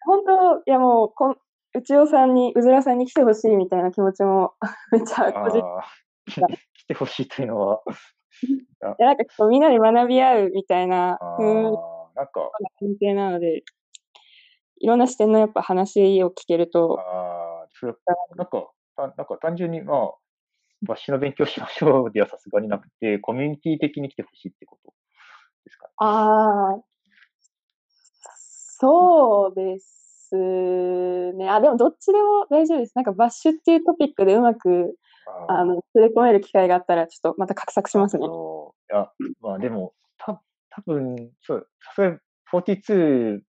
[0.00, 1.36] 本当、いやもうこん、
[1.74, 4.54] 内尾さんに、うずらさんに来てほしいみたいな気持ちも
[4.92, 5.62] めっちゃ個人。
[6.74, 7.82] 来てほしいというのは、
[8.42, 11.44] いやなんかこうみんなで学び合うみたいなあ風
[12.14, 13.62] なんか、関係なので、
[14.80, 17.68] いろんな視点のやっぱ話を聞けると、あー。
[17.78, 17.94] それ
[18.36, 20.14] なんか、たなんか単純に、まあ、
[20.82, 24.92] バッシュの勉強しましょうではさすがになくて、コミュニティ的に来てほしいってこと
[25.64, 25.92] ですかね。
[25.96, 26.82] ああ、
[28.80, 30.36] そうです
[31.34, 31.48] ね。
[31.48, 32.92] あ、でもどっちでも大丈夫です。
[32.94, 34.96] なんかバッシュっていうトピックでうまく、
[35.48, 38.26] あの、連れ込める機会があったら、ちょっとまた画策しますね。
[38.26, 38.28] い
[38.94, 39.10] や、
[39.40, 42.18] まあでも、た多分そう、さすがに
[42.52, 43.40] 42、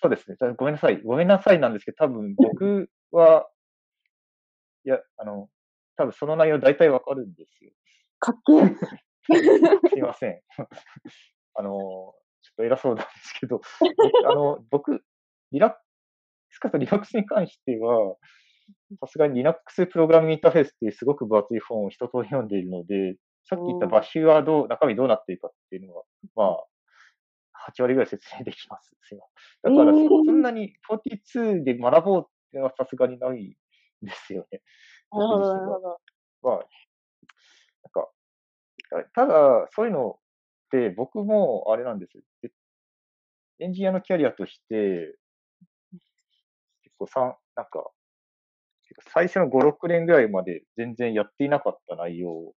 [0.00, 0.36] そうですね。
[0.56, 1.02] ごめんなさい。
[1.02, 3.48] ごめんなさいなんですけど、多分僕は、
[4.84, 5.48] いや、あの、
[5.98, 7.72] 多分その内容大体わかるんですよ。
[8.20, 9.28] かっけえ。
[9.90, 10.40] すいません。
[11.54, 15.04] あの、ちょっと偉そうなんですけど、僕あの、僕、
[15.50, 15.78] リラック
[16.50, 18.16] スかとリラックスに関しては、
[19.00, 26.04] さすがに Linux プログラミングインターフェースっていうすごく分厚い本を一通り読んでいるので、さっき言ったバッシュはどう、中身どうなっているかっていうのは、
[26.36, 26.64] まあ、
[27.70, 28.94] 8割ぐらい説明できます。
[29.02, 29.24] すいま
[29.64, 29.76] せん。
[29.76, 33.56] だからそんなに42で学ぼうっていうのはさすがにない
[34.04, 34.62] んですよね。
[35.12, 36.00] なるほど、なるほど。
[36.42, 36.64] まあ、なん
[37.92, 38.10] か、
[39.14, 40.18] ただ、そういうの
[40.66, 42.22] って僕もあれなんですよ。
[42.42, 42.50] で
[43.60, 45.16] エンジニアのキャリアとして、
[46.82, 47.90] 結構さん、なんか、
[49.12, 52.54] 最初の5、6年ぐらいまで全然やっていなかった内容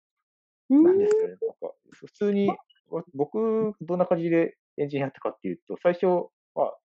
[0.70, 1.36] うんなんですよね。
[1.42, 2.50] なんか、普通に、
[2.90, 6.06] わ僕、どんな感じでエンジニアやったかっていうと、最初、
[6.56, 6.78] まあ、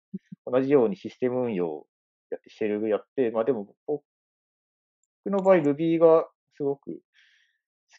[0.46, 1.86] 同じようにシステム運用
[2.30, 3.74] やって、シェルやって、まあでも、
[5.26, 7.00] 僕の場合、Ruby がすごく好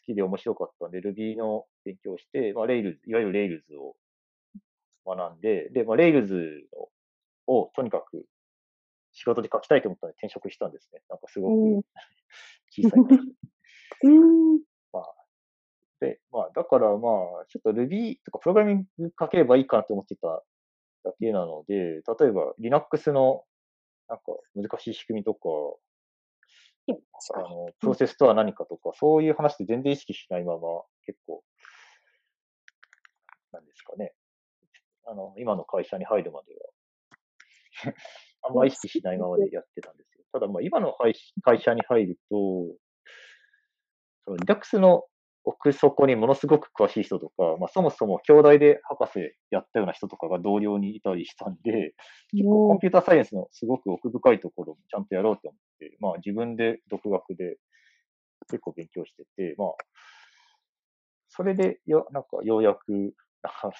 [0.06, 3.96] きで面白かったんで、Ruby の勉強をして、まあ、Rails、いわゆる Rails を
[5.06, 6.32] 学んで、で、まあ、Rails
[6.72, 6.88] を
[7.50, 8.26] をとにかく
[9.12, 11.00] 仕事で書きたいと思ったので転職したんですね。
[11.08, 11.86] なんかすごうんく
[12.70, 13.22] 小さい会社
[14.04, 14.60] うん。
[16.00, 17.08] で、まあ、だからま
[17.42, 20.42] あ、ちょっと Ruby とかプログラミング書ければいいかなと思ってた
[21.04, 23.44] だけなので、例えば Linux の
[24.08, 25.40] なんか難しい仕組みとか、
[27.34, 30.60] あの、プロセスとは何かとか、そういう話って全然意識しないまま、
[31.04, 31.42] 結構、
[33.52, 34.12] なんですかね。
[35.06, 36.60] あの、今の会社に入るまでは、
[38.42, 40.24] あんま意識しないままでやってたんですよ。
[40.32, 42.76] ただまあ、今の会会社に入ると、
[44.24, 45.07] その Linux の
[45.48, 51.94] 奥底にものすごく詳しい人とか、まあ、そもそも兄弟で博士やったような人とかが同僚にいたりしたんで、
[52.32, 57.56] 結構コンピューターサイエンスのすごく奥深いところもちゃんとやろうと思って、まあ自分で独学で
[58.50, 59.68] 結構勉強してて、まあ、
[61.30, 63.14] それでよ、なんかようやく、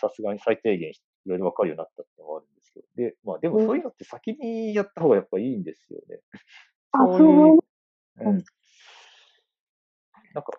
[0.01, 0.95] さすがに最低限い
[1.27, 6.21] ろいろわかるようになったってのがあるんですけど、で、まあでもそういうのって先にやった方がやっぱいいんですよね。
[6.93, 7.59] あ、そういう、う
[8.21, 8.45] うんん。
[10.33, 10.53] なんか、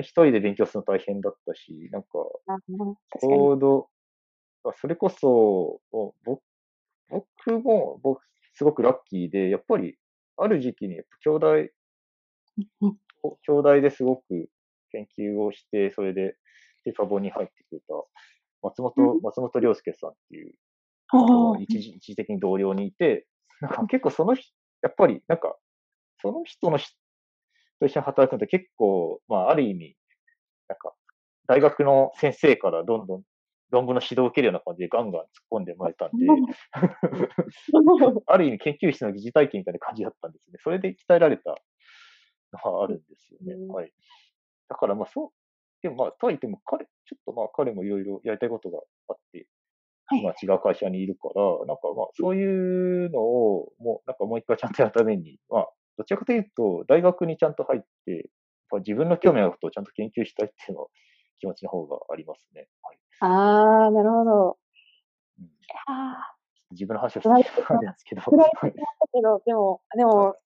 [0.00, 2.08] 一人で勉強するの大変だったし、なんか。
[3.20, 3.88] コード、
[4.64, 6.42] あそれこそ、僕
[7.62, 8.22] も、僕、
[8.54, 9.96] すごくラッキーで、やっぱり、
[10.36, 11.46] ある時期に、兄弟、
[12.80, 12.96] うん
[13.46, 14.48] 兄弟ですごく
[14.90, 16.36] 研究をして、それで、
[16.84, 17.94] ペパボに入ってくれた、
[18.62, 20.54] 松本、松本良介さんっていう
[21.60, 23.26] 一時一時的に同僚にいて、
[23.60, 24.52] なんか結構その人、
[24.82, 25.56] やっぱり、なんか、
[26.20, 26.96] その人のし
[27.82, 29.96] と一緒に働くのって結構、まあ、ある意味、
[30.68, 30.94] なんか、
[31.48, 33.22] 大学の先生からどんどん
[33.70, 36.26] 論文の指導を受けるような感じでガンガン突っ込んでもらえたんで、
[38.26, 40.58] ある意味研究室の疑似体験みたいな感じだったんですね。
[40.62, 41.56] それで鍛えられた
[42.52, 43.54] のはあるんですよね。
[43.54, 43.92] うんはい。
[44.68, 45.30] だからまあそう、
[45.82, 49.46] でもまあ、とはいっても彼、ちょっとまあ彼もいろいろやりたいことがあって、
[50.06, 58.30] はい今違う会社にいるから、なんかまあそういうのをもう、なんかもう一回ちゃんとやるために、まあ、どちらかというと、大学にちゃんと入って、
[58.78, 60.88] 自分の興味あることをちゃんと研究したいっていうのは
[61.38, 62.68] 気持ちの方がありますね。
[62.82, 62.98] はい。
[63.20, 64.58] あー、なるほど。
[65.38, 65.50] うん、
[65.86, 66.34] あ
[66.70, 68.22] 自分の話をしてしまうんですけど。
[69.44, 70.36] でも、でも、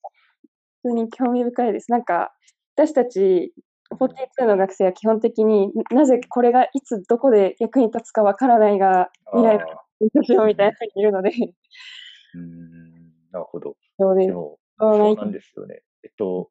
[0.83, 1.91] 普通に興味深いです。
[1.91, 2.35] なんか、
[2.75, 3.55] 私たち、
[3.91, 13.77] 42の学生は基本的になぜこれがいつどこで役に立つかわからないが未来のあ勉強しようみたいな人にいるので、ーうーん、なるほど。
[13.99, 14.27] そうです。
[14.27, 15.83] でも、そうなんですよね。
[16.05, 16.51] えっと、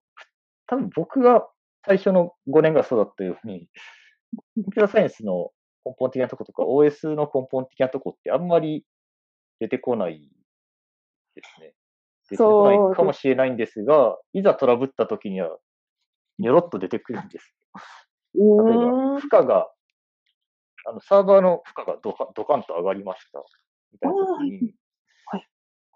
[0.67, 1.47] 多分僕が
[1.85, 3.67] 最初の5年がそうだったように、
[4.55, 5.51] コンピューターサイエンスの
[5.85, 8.85] 根本的なとことか、OS の根本的なとこってあんまり
[9.59, 10.29] 出てこない
[11.35, 11.73] ですね。
[12.29, 15.57] 出てこないかもしれないんですが、いざトラブった時には、
[16.39, 17.55] にょろっと出てくるんです。
[18.33, 19.19] う例えば。
[19.19, 19.69] 負荷が、
[20.87, 23.43] あの、サーバーの負荷がドカドカンと上がりました。
[23.93, 24.75] みたいな時に、はい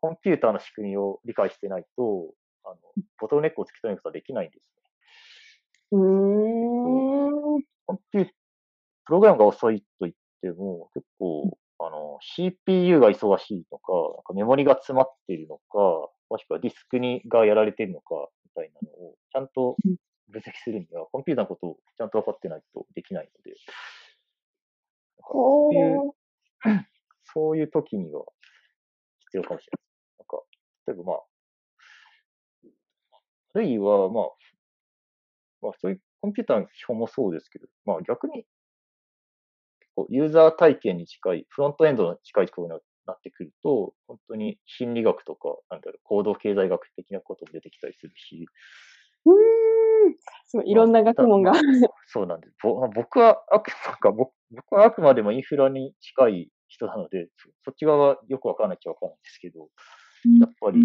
[0.02, 2.34] コンピューターの仕組みを理解してないと、
[2.64, 2.76] あの、
[3.20, 4.80] ボトルネックを突き止めることはできないんですね。
[5.92, 7.64] うーん。
[7.86, 8.26] コンピュー
[9.06, 19.96] プログラムが遅いと言っても、結構、あの、CPU が忙しいのか、なんかメモリが詰まっているのか、もしくはディスクにがやられているのか、みたいなのを、ちゃんとうん
[20.30, 23.58] 分析するには、コンピューターのことをちゃんと分かってないとできないので、
[25.32, 26.12] そういう、
[27.24, 28.26] そういう時には
[29.22, 29.89] 必要かもしれない。
[30.90, 31.16] 例えばまあ、
[33.54, 34.24] あるいはまあ、
[35.62, 38.48] まあそういうコンピューターの基本もそうですけど、まあ逆に、結
[39.96, 48.48] 構ユーザー体験に近い、フロントエンドに近いところになってくると、本当に心理学とか、なんだろう、行動経済学的なことも出てきたりするし、
[49.26, 49.34] うー
[50.10, 50.16] ん。
[50.48, 51.52] すごい、いろんな学問が。
[51.52, 51.62] まあ
[52.08, 52.56] そうなんです。
[52.64, 59.70] ぼ僕はあく、 なんか僕僕はあくまでもインフラに近い人なので、そそっち側はよくわからないっちゃわからないんですけど、
[60.40, 60.80] やっぱり、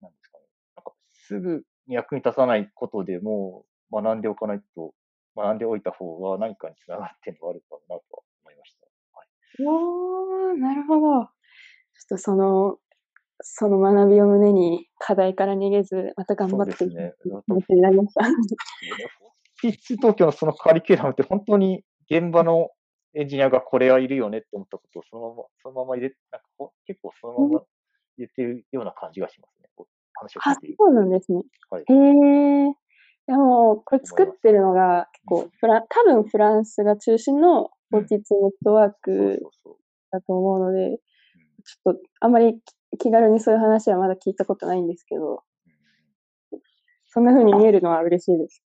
[0.00, 0.44] なんですかね。
[0.76, 4.94] なんかすぐに役に立たないことでも学んでおかないと、
[5.36, 8.86] 学んでおいた方が何かにつながるっていうのがあるかなとは思いました。
[9.18, 9.28] はい、
[9.66, 11.00] おー、なるほど。
[11.00, 11.28] ちょっ
[12.08, 12.78] とその、
[13.40, 17.16] その学びを胸に課題から逃げず、また頑張っていく。
[17.44, 18.24] 気持ちになりました。
[19.62, 22.70] 42東京のそのカリキュラムって本当に現場の
[23.14, 27.62] エンジニアがこれはいるよねって思ったことをそのまま、そのまま入れ、なんか結構そのまま
[28.18, 29.68] 言ってるような感じがしますね。
[30.14, 30.76] 話を聞あいている。
[30.78, 31.42] そうなんですね。
[31.70, 31.82] はい。
[31.82, 32.72] へえ。
[33.26, 38.20] でも、これ作ってるのが結構フラン、多分フランスが中心のうん42ネッ
[38.64, 39.40] トワーク。
[40.10, 40.98] だと思うので、うん
[41.64, 45.44] ちょっとあんまりき気軽にそういう話はまだ聞いたことないんですけど、
[47.06, 48.62] そんな風に見えるのは嬉しいです。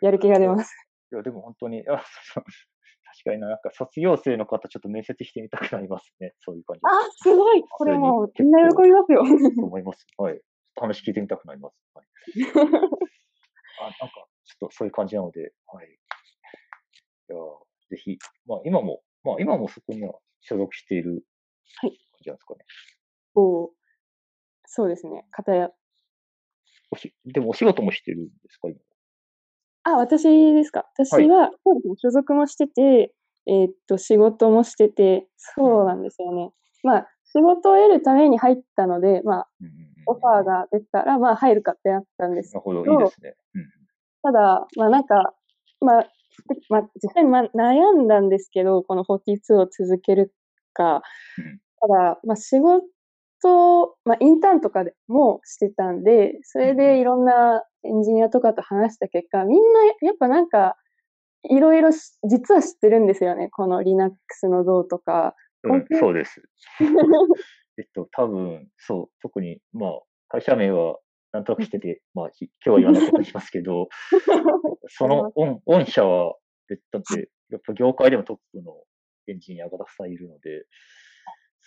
[0.00, 0.72] やる気が出ます。
[1.12, 1.84] いや、でも本当に、
[3.24, 6.34] かにな、なんか卒業生の方、ちょっと面接してみたくなりますね。
[6.44, 6.80] そういう感じ。
[6.84, 9.22] あ、すごいこれもうみんな喜びますよ。
[9.56, 10.06] と思います。
[10.16, 10.34] はい。
[10.34, 10.42] ちょっ
[10.76, 11.76] と話聞いてみたくなります。
[11.94, 12.06] はい、
[13.80, 15.88] あ、なんか、ちょっとそういう感じなので、はい。
[15.88, 15.92] い
[17.28, 17.36] や、
[17.90, 21.24] ぜひ、まあ今も、まあ今もそこには所属している
[21.76, 22.64] はい感じなんですかね。
[23.34, 23.76] こう
[24.64, 25.26] そうですね。
[25.30, 25.70] 片や、
[26.90, 28.78] おしでもお仕事もしてるんですか、今。
[29.84, 30.86] あ、私ですか？
[30.94, 33.14] 私は、そうですね、所属もしてて、
[33.46, 36.52] えーっと、仕事もしてて、そうなんですよね。
[36.82, 43.36] まあ、仕事を得るために入ったので、まあ、うんうんうんうんオファーが出たら、まあ、入るかってなったんですなるほど、どいいですね。
[43.54, 43.62] うん
[44.22, 45.34] ただ、まあなんか、
[45.80, 46.06] まあ、
[46.68, 50.34] まあ、実際にまあ悩んだんですけど、この42を続ける
[50.74, 51.02] か
[51.38, 51.60] うん。
[51.80, 60.76] ただ、まあ仕事、まあインターンとかでもしてたんで、それでいろんなエンジニアとかと話した結果、みんなやっぱなんか、
[61.48, 63.48] いろいろし実は知ってるんですよね。
[63.50, 65.34] この Linux のどうとか。
[65.62, 66.42] うんそうです。
[67.78, 70.98] えっと、多分、そう、特に、まあ、会社名は
[71.32, 73.88] なんとなくしてて、まあ、ひ今日は言わないことにしますけど、
[74.88, 76.36] その御御社は、
[76.70, 78.74] えだって、やっぱ業界でもトップの
[79.28, 80.66] エンジニアがたくさんいるので、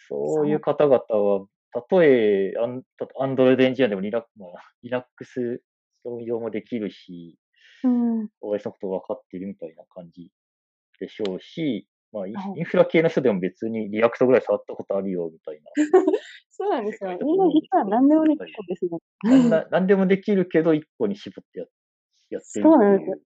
[0.07, 2.83] そういう方々は、たとえ、アン
[3.19, 4.49] Android エンジニアでもリラ、まあ、
[4.83, 5.63] Linux
[6.05, 7.37] 運用もできるし、
[7.83, 8.29] うん。
[8.41, 10.31] OS のこと分かっているみたいな感じ
[10.99, 15.59] でしょうし、まあ、インフラ系の人でも別に React ぐらい触ったことあるよみたい
[16.51, 17.17] そうなんですよ。
[17.19, 21.65] みんなに実は何でもできるんです何でもできるけど、一個に絞ってや
[22.29, 23.21] やってるそうなんっていう。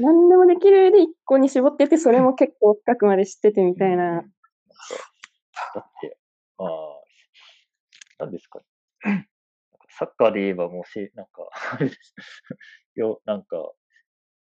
[0.00, 4.22] 何でもできる上で一個に絞ってて、それも結構深くまで知っててみたいうんな。
[5.74, 6.18] だって、
[6.56, 6.70] まあ、
[8.20, 8.60] なんですか
[9.04, 9.28] ね。
[9.96, 11.48] サッカーで言えばもうせ、なんか、
[12.94, 13.56] よ、なんか、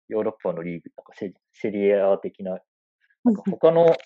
[0.08, 2.60] ヨーロッパのリーグ、なんかセセリエ A 的な
[3.24, 3.96] なんか他の、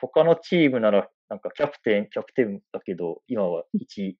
[0.00, 4.18] 他のチームなら、なんかキャプテン、キャプテンだけど、今は1ミ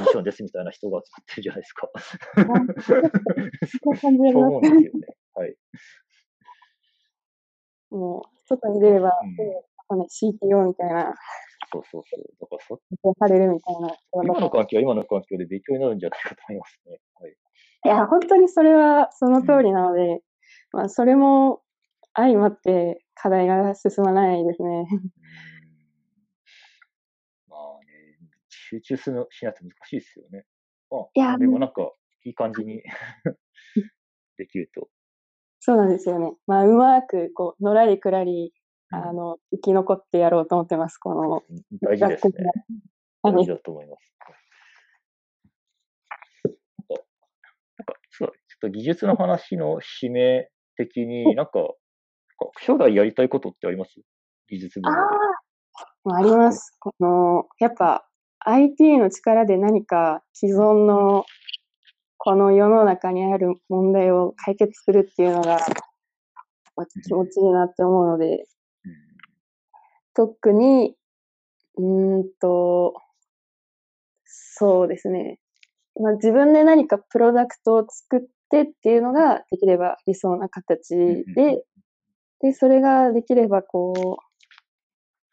[0.00, 1.88] ッションですみたいな人が集まってるじゃないですか。
[3.82, 5.16] そう思うんですよね。
[5.34, 5.56] はい。
[7.90, 9.36] もう、外に出れば、うん
[9.88, 11.14] CTO みたいな、
[11.76, 12.24] そうそうそう。
[12.40, 12.80] だからそ、
[13.18, 13.94] されるみたいな。
[14.12, 17.00] 今の環境は今の環境で勉強になるんじゃないかと思いますね。
[17.20, 17.30] はい。
[17.32, 20.22] いや、本当にそれはその通りなので、
[20.72, 21.62] まあ、それも
[22.14, 24.68] 相まって課題が進まないですね。
[24.90, 25.10] うーん
[27.48, 30.46] まあね、集中するのしないと難しいですよね。
[30.90, 31.92] まあ、いやでもなんか、
[32.24, 32.82] いい感じに
[34.38, 34.88] できると。
[35.60, 36.36] そうなんですよね。
[36.46, 40.98] まあ、うまく、こう、のらりくらり、うんあの、生き残ってやろうと思ってます。
[40.98, 41.42] この、
[41.82, 42.32] 大事ですね。
[43.22, 44.12] はい大事だと思います。
[46.88, 47.04] なんか、
[47.78, 51.52] なんかそうだねちょっと技術の話の締め的に、なんか、
[52.60, 54.00] 将来やりたいことってあります？
[54.48, 55.08] 技術分野あ
[56.18, 56.76] あります。
[56.78, 58.06] この、やっぱ
[58.40, 61.24] IT の力で何か既存の
[62.18, 65.58] この世の中にある問題を解決するっていうのが、
[66.76, 68.44] まあ気持ちいいなって思うので、うん
[70.16, 70.96] 特に、
[71.76, 72.94] うーんと、
[74.24, 75.38] そうですね。
[76.00, 81.64] まあ、自分で何かプロダクトを作ってっていうのができれば理想な形で、
[82.40, 84.42] で、それができればこう、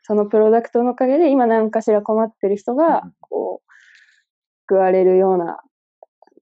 [0.03, 3.71] そのプロダクトのおかげで今何かしら困ってる人がうん、こう、
[4.67, 5.61] 救われるような、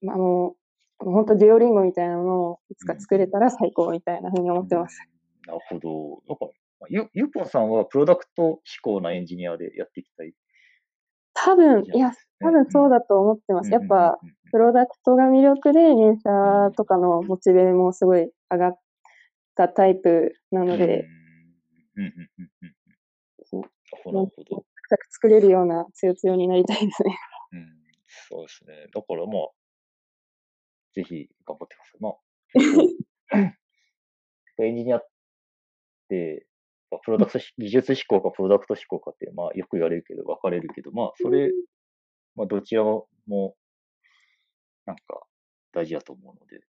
[0.01, 0.55] まあも
[0.99, 4.99] う、もう本当デュオリンゴみたいなのをいつか作れたら最高みたいなふうに思ってます。
[5.47, 6.23] なるほど。
[6.27, 10.33] なんか、ゆ、ゆうぽんさんはプロダクト志向なエンジニアでやっていきたい。
[11.33, 13.71] 多分、いや、ね多分そうだと思ってます。
[13.71, 14.19] やっぱ、、
[14.51, 18.79] プロダクトが魅力で、入社とかのモチベもすごい上がっ
[19.55, 21.05] たタイプなので、
[21.95, 22.03] うん。
[22.03, 22.29] うんうん
[22.63, 22.81] うん
[24.13, 24.65] なるほど。
[25.09, 27.17] 作れるような強強になりたいですね。
[27.53, 27.67] うん、
[28.29, 28.87] そうですね。
[28.93, 29.49] だからまあ、
[30.93, 32.01] ぜひ頑張ってください。
[32.01, 32.09] ま
[33.29, 33.55] あ、
[34.63, 35.07] エンジニアっ
[36.09, 36.45] て、
[36.91, 41.51] まあプロダクトし、技術志向かプロダクト志向かって、まあよく言われるけど、分かれるけど、まあそれ、
[42.35, 43.07] まあどちらも、
[44.85, 45.21] なんか
[45.73, 46.61] 大事だと思うので、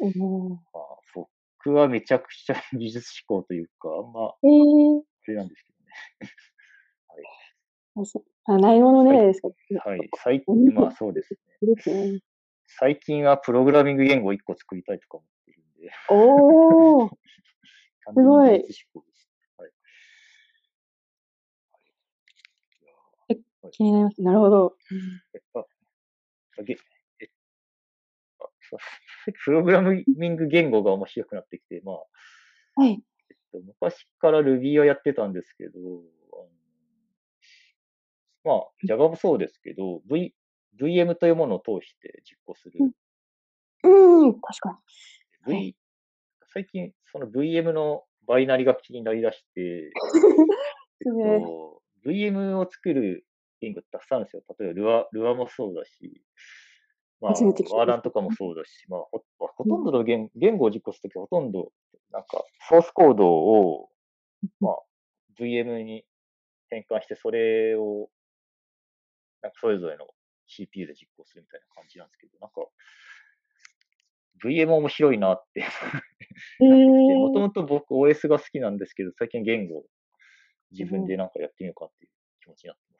[0.00, 0.50] うん。
[0.50, 0.80] まあ
[1.14, 5.92] 僕はめちゃくちゃ 技術思考というか、ま、えー、あれなんですけどね。
[7.94, 9.26] あそあ、ないものねはい。
[9.28, 9.48] ですか。
[9.84, 10.08] はい。
[10.16, 10.66] 最うん。
[10.70, 12.20] 近、まあそうですね。
[12.66, 17.10] 最近はプログラミング言語1個作りたいとか思ってるんで、おー、
[18.04, 18.48] 完すごい。
[18.50, 19.30] 全に技術思考です。
[19.58, 19.70] はい。
[21.70, 21.82] はい、
[22.80, 24.22] いや気になります。
[24.22, 24.76] なるほど。
[25.34, 25.64] えあ、
[26.58, 26.74] あげ、
[27.20, 27.28] え、
[28.40, 28.78] あ、そう、
[29.44, 33.02] プログラミング言語が面白くなってきて、まあ、はい。
[33.30, 35.78] えっと、昔から Ruby はやってたんですけど、
[38.44, 40.34] まあ、Java もそうですけど、v、
[40.76, 42.78] VM というものを通して実行する。
[43.84, 44.80] うん、確か
[45.46, 45.76] V、はい
[46.54, 49.90] 最近、その VM のバイナリが気になりだして、
[51.00, 53.24] えっと、VM を作る
[53.62, 54.42] 言語ってたくさんあるんですよ。
[54.58, 56.20] 例えばルア、ルアもそうだし、
[57.20, 61.70] まあ、ワーランとかもそうだし、まあ、ほまあほとんどの言言語を実行するときほとんど、
[62.10, 63.88] なんか、ソースコードを、
[64.60, 64.76] まあ、
[65.40, 66.04] VM に
[66.68, 68.10] 変換して、それを、
[69.40, 70.08] なんかそれぞれの
[70.48, 72.66] CPU で実行するみたいな感じなんですけど、なんか、
[74.44, 75.62] VM 面白いなって
[76.60, 79.84] えもとー、もと僕 OS が好きなんですけど、最近言語を
[80.72, 82.10] 自分でなんかやってみようかっていう
[82.40, 82.91] 気持ちになって。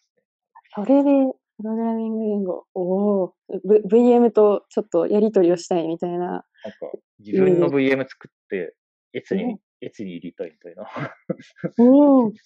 [0.74, 1.10] それで、
[1.58, 2.82] プログラミング言語、お
[3.24, 6.18] お、v、VM とちょっとやり取りをしたいみたいな。
[6.18, 6.44] なんか
[7.18, 8.74] 自分のうん VM 作って、
[9.12, 10.88] エツうに、エツに入れたいみたいな。
[11.78, 12.36] おお、わか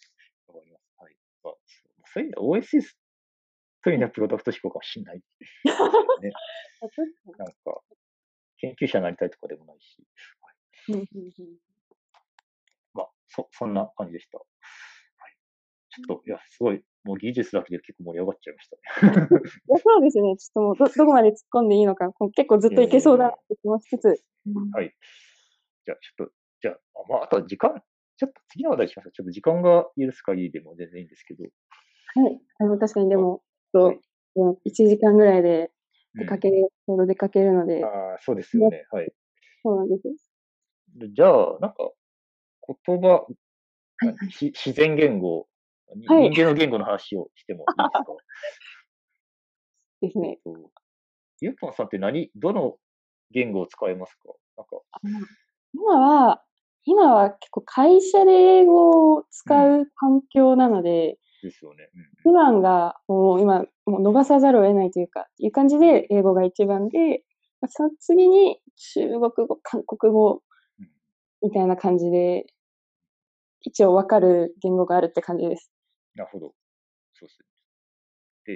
[0.65, 0.93] ります。
[0.99, 1.17] はい。
[1.45, 2.97] まあ、そうそういう意味では OSS
[3.85, 5.23] というのはプロダクト思考かもしれない。
[7.39, 7.81] なんか、
[8.59, 10.05] 研究者になりたいとかでもないし、
[10.89, 11.59] うんうんうん
[12.95, 14.39] まあ、そ、そんな感じでした。
[14.39, 15.37] はい。
[15.91, 19.29] ちょっと、いや、すごい、もう技術だけで結構盛り上がっちゃいましたね。
[19.69, 20.37] いやそうですね。
[20.37, 24.09] ちょっともうど、どこまで突っ込んでいいのか、結構ずっといけそうだなって気もしつつ。
[24.73, 24.93] はい。
[25.85, 26.79] じゃあ、ちょっと、じゃあ、あ
[27.09, 27.83] まあ、あとは時間、
[28.17, 29.13] ちょっと次の話題しましょう。
[29.13, 31.45] ちょっと時間が許す限りでも全然いいんですけど。
[31.45, 32.41] はい。
[32.59, 33.41] あの確かにでも、はい
[33.73, 33.95] と
[34.37, 35.71] もう1時間ぐらいで
[36.15, 38.87] うん出かける、ちょうど出かけるので、ああ、そうですよね。
[38.91, 39.13] はい。
[39.63, 40.03] そうなんです。
[40.95, 41.77] でじゃあ、なんか、
[42.87, 43.27] 言葉、は
[44.05, 45.45] いはいし自然言語、に
[46.07, 46.31] はい。
[46.31, 48.17] 人間の言語の話をしてもいいですか？
[50.03, 50.39] ですね。
[50.47, 50.71] えっと
[51.41, 52.77] ゆうぽんさんって何、どの
[53.31, 54.33] 言語を使いますか？
[54.57, 54.81] なんか、
[55.75, 56.43] 今は、
[56.85, 61.91] 今は結構会社で英語を使う環境なので、ですよね。
[62.23, 67.23] 普段がもう今、もう伸ばさざるを得ないというか、いう感じで英語が一番で、
[67.69, 68.61] その次に
[68.95, 70.43] 中国語、韓国語
[70.81, 70.91] うん。
[71.43, 72.47] みたいな感じで、
[73.63, 75.69] 一応わかる言語があるって感じです。
[76.17, 76.55] なるほど。
[77.15, 77.47] そうですね。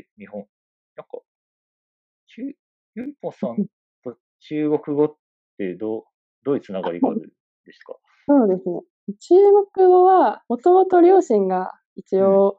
[0.03, 0.47] で、日本、
[0.97, 1.21] なんか、
[2.29, 2.43] 中、
[2.95, 3.61] ゆうぽんさん
[4.05, 5.17] と中国語っ
[5.59, 6.05] てどう、
[6.45, 7.21] どういうつながりがあるん
[7.65, 7.97] ですか？
[8.27, 8.81] そうですね。
[9.21, 9.35] 中
[9.75, 12.59] 国語は、もともと両親が一応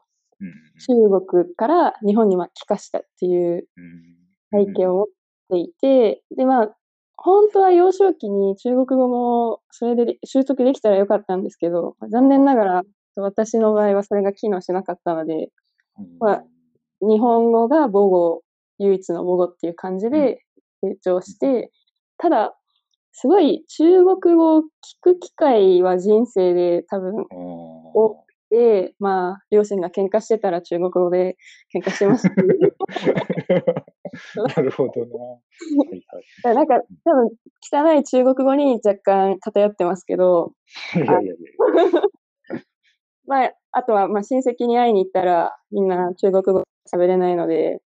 [0.78, 0.94] 中
[1.26, 4.16] 国から日本にまあ帰化したっていううん。
[4.52, 5.06] 背景を持っ
[5.50, 6.76] ていて、で、まあ、
[7.16, 12.82] 本当は幼少期に中国語もそれで習得できたらよかったんですけど、残念ながら
[13.16, 15.50] 私の場合はそれが機能しなかったので、
[15.98, 16.44] うんまあ
[17.02, 18.42] 日本語が母語、
[18.78, 20.44] 唯一の母語っていう感じで
[20.80, 21.72] 成長して、
[22.16, 22.54] ただ、
[23.12, 24.62] すごい中国語を聞
[25.00, 27.26] く機会は人生で多分
[27.94, 31.38] おで、まあ、両親が喧嘩してたら中国語で
[31.74, 32.34] 喧嘩してましたし。
[34.56, 35.08] なるほどな。
[35.08, 35.10] は
[35.90, 36.04] い
[36.44, 36.54] はい。
[36.54, 37.30] なんか、多分、
[37.72, 40.52] 汚い中国語に若干偏ってますけど、
[40.94, 41.36] いやいやいやい
[43.26, 46.62] まあ、あとは、まあ、親戚に会いに行ったら、みんな中国語
[46.92, 47.80] 喋れないので、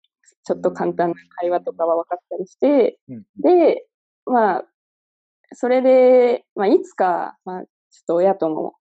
[0.45, 3.16] ちょっと簡単な会話とかは分かったりして、や。
[3.16, 3.87] うんで、
[4.26, 4.64] まあ、
[5.53, 7.68] それで、まあ、いつか、まあ、ちょっ
[8.07, 8.74] と親とも、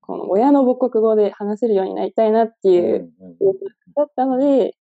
[0.00, 3.10] この親の母国語で話せるようになりたいなっていう、
[3.96, 4.76] だったので、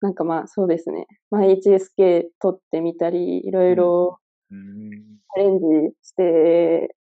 [0.00, 1.06] なんかまあそうですね。
[1.30, 4.18] まあ HSK 取ってみたり、いろいろ
[4.50, 5.64] うんチャレンジ
[6.02, 6.94] して、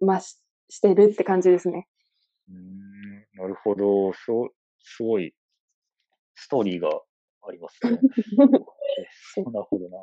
[0.00, 0.38] まあし
[0.70, 1.86] してるって感じですね。
[2.50, 4.12] うんなるほど。
[4.12, 4.48] そう、
[4.78, 5.34] すごい、
[6.34, 6.88] ストーリーが
[7.42, 7.98] ありますね。
[9.38, 9.98] えなるほどな。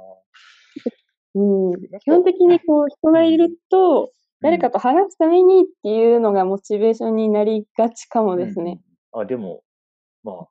[1.36, 8.82] うん、基本的にこう人がいると、誰かと話すためにっていうのがモチベーションになりがちかもですね。
[9.14, 9.22] うん。
[9.22, 9.64] あ、でも、
[10.24, 10.48] まあ、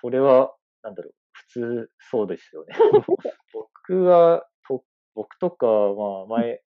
[0.00, 2.74] それは、なんだろう、普通そうですよね。
[3.52, 4.84] 僕は、と
[5.14, 6.62] 僕とか、まあ、前、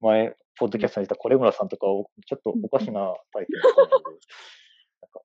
[0.00, 4.04] 前、ポッドキャストにいたコレムラさんとかを、ちょっとおかしなタイプの人なので、
[5.00, 5.20] なんか、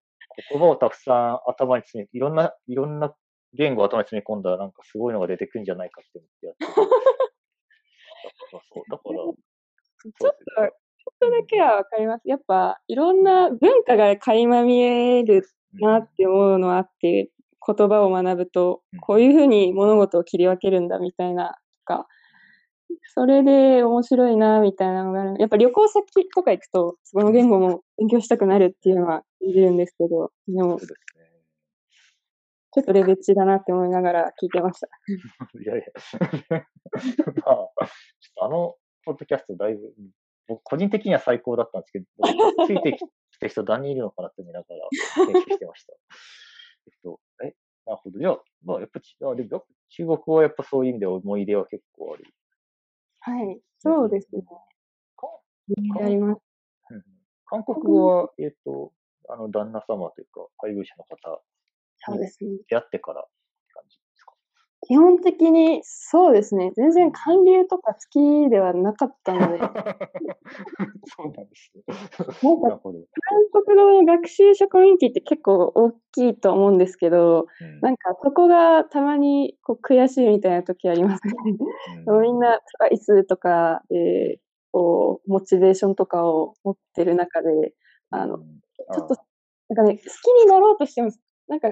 [0.49, 3.13] 言葉をたくさん頭に詰め、いろんな、いろんな
[3.53, 6.71] 言語を頭に詰め込んだら、なんかすごいのが出てくるんじゃないかって思ってやってる。
[8.53, 8.83] だかそう。
[8.89, 9.33] だから、ちょっ
[10.13, 12.21] と、ちょっとだけはわかります。
[12.29, 15.43] やっぱ、いろんな文化が垣間見える
[15.81, 17.29] なって思うのはあって、
[17.67, 22.07] 言葉を学ぶとうん、こういうふうに物事を切り分けるんだみたいな、とか、
[23.03, 25.23] それで面白いなみたいなのが。
[25.39, 30.95] やっぱ旅行先とか行くと、その言語も勉強したくなるっていうのは言えるんですけど、でもそう、ですね。
[32.73, 34.87] ちょっとレベチだなって思いながら聞いてました。
[35.61, 35.85] いやいや。
[36.91, 37.83] まあ、ちょっ
[38.35, 38.75] とあの、
[39.05, 39.93] ポッドキャストだいぶ、
[40.47, 42.05] 僕個人的には最高だったんですけど、
[42.65, 45.93] ついてきた人何人いるのかなって見ながら編集してました。
[46.87, 48.19] えっと、え、なるほど。
[48.19, 52.25] いや、まあ、やっぱ、あでも中国語はやっぱそういう意味で思い出は結構ある。
[53.25, 54.43] はい、そうですね。
[54.43, 56.41] かやります。
[56.91, 57.03] うん
[57.47, 58.91] 韓国語は、えっと、
[59.29, 61.41] あの、旦那様というか、配偶者の方、
[61.97, 62.57] そうですね。
[62.67, 63.25] 出会ってから
[64.87, 66.71] 基本的に、そうですね。
[66.75, 71.83] 全然韓流とか好きではなかったので、そうなんですね。
[72.41, 72.99] 韓なるほど。
[73.51, 81.33] 国語の学習者コミュニティって結構大きいと思うんですけど、うんなんかそこがたまにこう悔しいみたいな時ありますね。
[82.07, 84.39] うんみんなトライするとか、で
[84.71, 87.73] こう、モチベーションとかを持ってる中で、
[88.09, 88.59] あの、うん
[88.93, 89.15] ちょっと、
[89.69, 91.11] なんかね、好きになろうとしても、
[91.47, 91.69] なんか、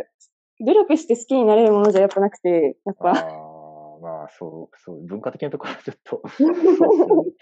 [0.66, 6.22] 努力して好きになれるものじゃやっぱなくて、やっぱ、ああ、まあ、そう、そう、文化的なところはちょっと。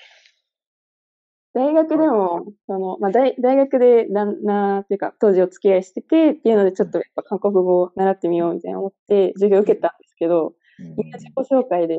[1.53, 10.95] 大学でも、その、まあ、大大学で旦那っていうか、当時お付き合いしてて、っていうので、ちょっとやっぱ韓国語を習ってみようみたいな思って、授業受けたんですけど、うん。
[10.95, 11.97] みんな自己紹介で、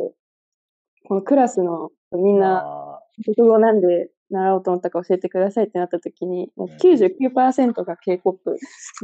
[1.04, 3.02] このクラスのみんな、あ
[3.36, 6.76] 国語なんで習おうと思ったか教えてくださいってなった時に、もううん。
[6.76, 8.56] 99%が K-POP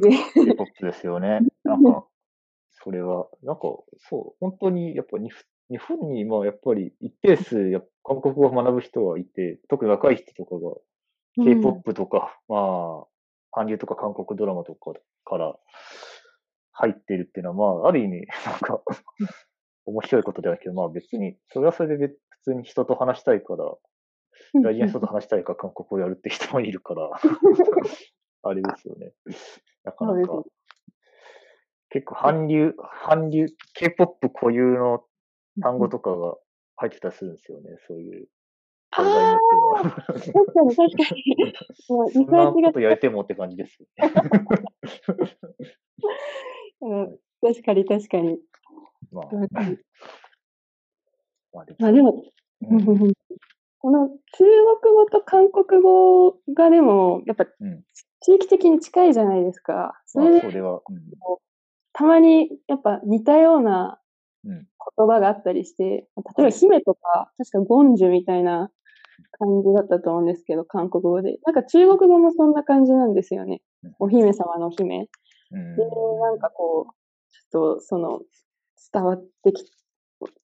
[0.03, 1.41] で、 ー K-POP ですよね。
[1.65, 2.07] なんか、
[2.71, 3.63] それは、なんか、
[3.99, 5.31] そう、本当に、やっぱに
[5.71, 13.07] 日本に、まあ、やっぱり一定数、や韓国語を学ぶ人はいて、特に若い人とかが、K-POP とか、まあ、
[13.53, 14.93] 韓流とか韓国ドラマとか
[15.25, 15.57] から
[16.73, 18.83] 入ってるっていうのは、まあ、ある意味、なんか、
[19.85, 23.65] 面白いことではけど、まあ別に、それはそれで別普通に人と話したいから、
[24.55, 27.11] うん大事な人と話したいから韓国語をやるって人もいるから、
[28.43, 29.13] あれですよね。
[29.85, 30.43] なかなか
[31.91, 32.75] 結構韓流、
[33.05, 35.05] 韓流、K-POP 固有の
[35.63, 36.37] 単語とかが
[36.77, 38.29] 入ってたりするんですよね、そういう。
[38.91, 40.23] あ教材によっては。
[40.23, 41.23] 確かに確かに。
[41.89, 44.13] もうリそんなことやれてもって感じですよね。
[46.81, 48.41] うん確かに確かに。
[49.11, 49.49] まあ、うん
[51.53, 52.25] まあでも、まあでも、
[52.63, 53.13] うん
[53.81, 54.45] この中
[54.83, 57.83] 国語と韓国語がでも、やっぱうん
[58.21, 60.01] 地域的に近いじゃないですか。
[60.07, 60.99] そまあれでそれは、うん
[61.95, 63.99] たまにやっぱ似たような
[64.45, 64.67] うん
[64.99, 66.07] 言葉があったりして、例
[66.39, 68.71] えば姫とか、確かゴンジュみたいな
[69.39, 71.39] 感じだったと思うんですけど、韓国語で。
[71.47, 73.63] なんか中国語もそんな感じなんですよね。
[74.01, 75.09] お姫様の姫。
[75.53, 75.85] うんで、
[76.21, 76.95] なんかこう、
[77.53, 78.21] ちょっとその、
[78.93, 79.65] 伝わってき、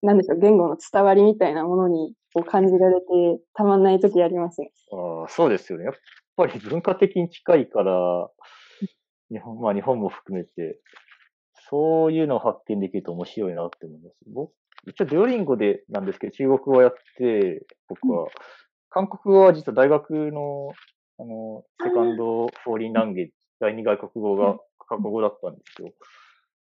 [0.02, 3.06] なんでしょう、言語の伝わりみたいなものにこう感じられて、
[3.54, 4.72] たまんない時ありますね。
[4.92, 5.84] ああそうですよね。
[5.84, 5.94] やっ
[6.36, 8.28] ぱり文化的に近いから、
[9.30, 10.80] 日本、まあ日本も含めて、
[11.70, 14.16] そういうのを発見できると面白いなって思います。
[14.26, 14.52] 僕、
[14.88, 18.26] 一応デュオリンゴでなんですけど、中国語をやって、僕は、
[18.90, 20.72] 韓国語は実は大学の、
[21.18, 24.58] あの、セカンドフォーリンランゲージ、第二外国語が
[24.88, 25.92] 韓国語だったんですよ。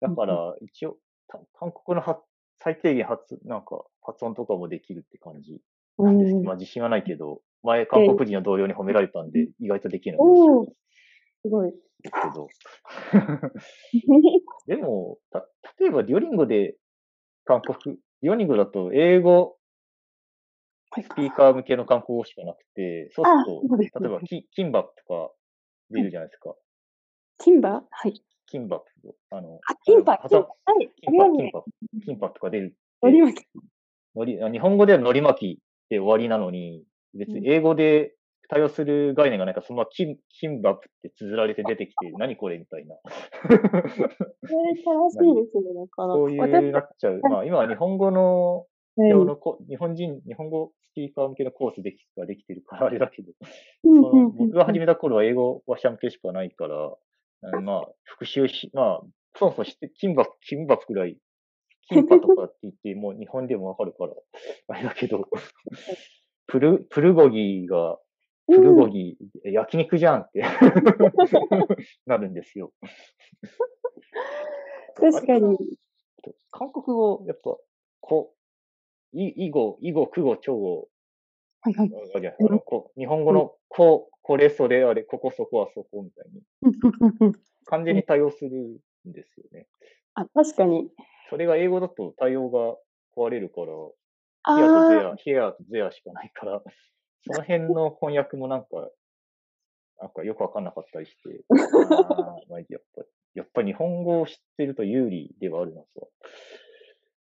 [0.01, 0.97] だから、一応、
[1.29, 2.19] た韓国の発
[2.63, 5.59] 最低限発、なんか、発音とかもできるって感じ
[5.97, 6.35] うなんです。
[6.35, 6.45] ん。
[6.45, 10.67] まあ自信はないけど、前韓国人の同僚に褒められたんで、意外とできるのかもしれないおー
[11.43, 11.73] すごい。
[12.03, 12.47] ですけど。
[14.67, 15.45] でも、た、
[15.79, 16.75] 例えばデュオリンゴで
[17.45, 19.57] 韓国、デュオリンゴだと英語
[20.91, 25.33] はいスピーカー向けの韓国語しかなくて、そうあ、すると、例えばキキンバとか
[25.89, 26.55] 出るじゃないですか。
[27.39, 27.83] キンバ？
[27.91, 28.23] はい。
[28.53, 29.15] キンバップ。
[29.31, 30.37] あの、あ、キンパ、あキンパ。
[30.37, 30.91] のはい。
[31.01, 31.43] キンパ、ありますね。
[31.43, 32.75] キンパ、キンパとか出る。
[33.01, 33.47] のり巻き。
[34.15, 36.83] のり、あ日本語ではのり巻きで終わりなのに、
[37.15, 38.13] 別に英語で
[38.49, 42.95] 対応する概念がないから、そのままキン、キンバップって綴られて出てきて、何これみたいな。
[43.41, 46.13] それ正しいですよね、この。
[46.13, 47.21] そういうなっちゃう。
[47.23, 53.31] まあ今は日本語の、日のこ日本人、日本語スピーカー向けのコースできができてるからあれだけど、
[53.83, 56.95] 僕が始めた頃は英語話者向けしかないから、
[57.61, 59.01] まあ復習し、まあ、
[59.35, 61.17] そもそもして、キンバップ、キンバップくらい、
[61.89, 64.13] キンパとかって言って、もう日本でもわかるから、
[64.69, 65.27] あれだけど、
[66.47, 67.99] プル、プルゴギが、
[68.47, 70.43] プルゴギ、焼肉じゃんって
[72.05, 72.73] なるんですよ。
[74.95, 75.57] 確かに。
[76.51, 77.57] 韓国語、やっぱ、
[78.01, 78.33] こ、
[79.13, 80.89] い、囲語、囲語、句語、長語、
[81.61, 81.89] はいはい。
[82.97, 86.41] 日本語のこう、これ、それ、あれ、ここ、そこはそこみたいに、
[87.65, 88.49] 完全に対応する
[89.07, 89.67] んですよね。
[90.15, 90.89] あ、確かに。
[91.29, 92.77] それが英語だと対応が
[93.15, 93.67] 壊れるから、
[94.43, 96.61] あ here とあ、there、here と there しかないから、
[97.25, 98.67] その辺の翻訳もなんか、
[99.99, 103.03] なんかよくわかんなかったりして、あーまあ、やっぱ、
[103.35, 106.07] やっぱ日本語を知ってると有利ではあるなとは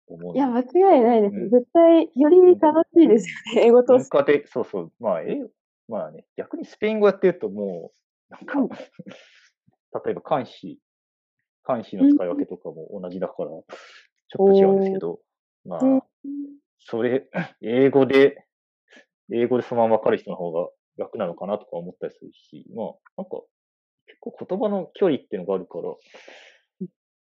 [0.07, 0.35] 思う。
[0.35, 0.63] いや、間違
[0.99, 1.35] いないです。
[1.35, 5.39] うん絶対、より楽しいですよね、英語と文化で、そうそう、まあ、え、
[5.89, 7.91] まあね、逆にスペイン語やってるとも
[8.29, 8.69] う、なんか、うん
[10.05, 10.79] 例えば漢詞、
[11.63, 15.19] 漢詞の使い分けとかも同じだから、ちょっと違うんですけど、
[15.65, 16.01] まうんあ、
[16.77, 17.27] それ、
[17.61, 18.45] 英語で、
[19.33, 22.87] 英語でそのままわかる人の方が楽なのかなとか思ったりするし、まあ、
[23.17, 23.41] なんか、
[24.05, 25.95] 結構言葉の距離っていうのがあるから、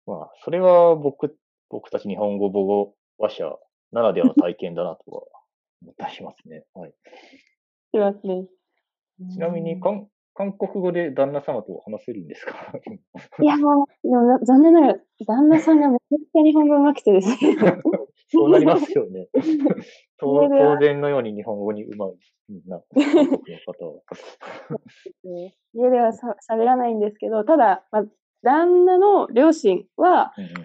[0.06, 1.36] まあ、それは僕、
[1.70, 3.58] 僕たち日本語母語話者
[3.90, 5.22] ならではの体験だなとは
[5.82, 6.64] 思ったりしますね。
[6.74, 6.94] はい。
[7.94, 8.46] しますね。
[9.32, 12.72] ちなみに、韓韓国語で旦那様と話せるんですか？
[13.40, 14.94] いや、もう、でも残念ながら、
[15.26, 17.36] 旦那さんがめちゃくちゃ日本語上手くてですね。
[18.32, 19.28] そうなりますよね。
[20.18, 20.48] 当
[20.80, 22.14] 然のように日本語にうまい、
[22.48, 23.38] みんな、韓国の
[23.72, 24.02] 方は。
[25.72, 28.04] 家ではさ喋らないんですけど、ただ、まあ、
[28.42, 30.64] 旦那の両親は、うんうんうんうん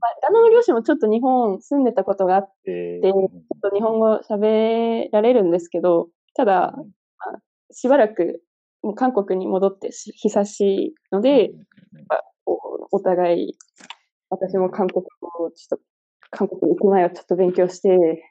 [0.00, 6.90] まあ、旦那の両親もちょっと日本住んでたことがあって、ででちょっと日本語喋られるんですけど、ただ、うん
[7.72, 8.42] しばらく
[8.82, 11.50] もう韓国に戻ってし久しいので、
[12.92, 13.58] お互い、
[14.30, 15.84] 私も韓国語をちょっと、
[16.30, 18.22] 韓国に行く前はちょっと勉強して、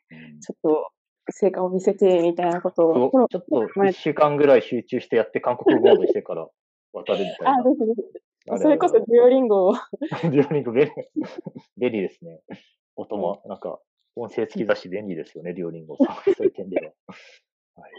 [0.42, 0.92] ちょっと
[1.32, 6.48] 成果を見せて、みたいなことを、ちょっと一週間ぐらい集中してやって韓国語をしてから
[6.94, 7.64] 渡るみたい あ、な。
[7.64, 9.74] ですですそれこそデュオリンゴを、
[10.32, 10.92] デュオリンゴ便利
[11.78, 12.42] 便利ですね。
[12.96, 13.82] 音も、なんか、
[14.16, 15.98] 音声付きだし便利ですよね、デュオリンゴ。
[15.98, 16.06] そ
[16.40, 16.94] ういう点では。
[17.76, 17.92] はい。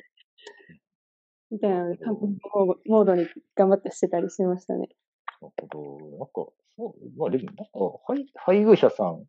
[1.51, 4.89] みたいなので、韓国語モードに頑張ってしてたりしましたね。
[5.41, 6.19] なるほど。
[6.19, 7.65] なんか、そう、まあでも、なんか、
[8.07, 9.25] 配配偶者さん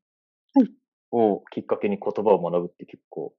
[1.12, 3.34] をきっかけに言葉を学ぶって結構、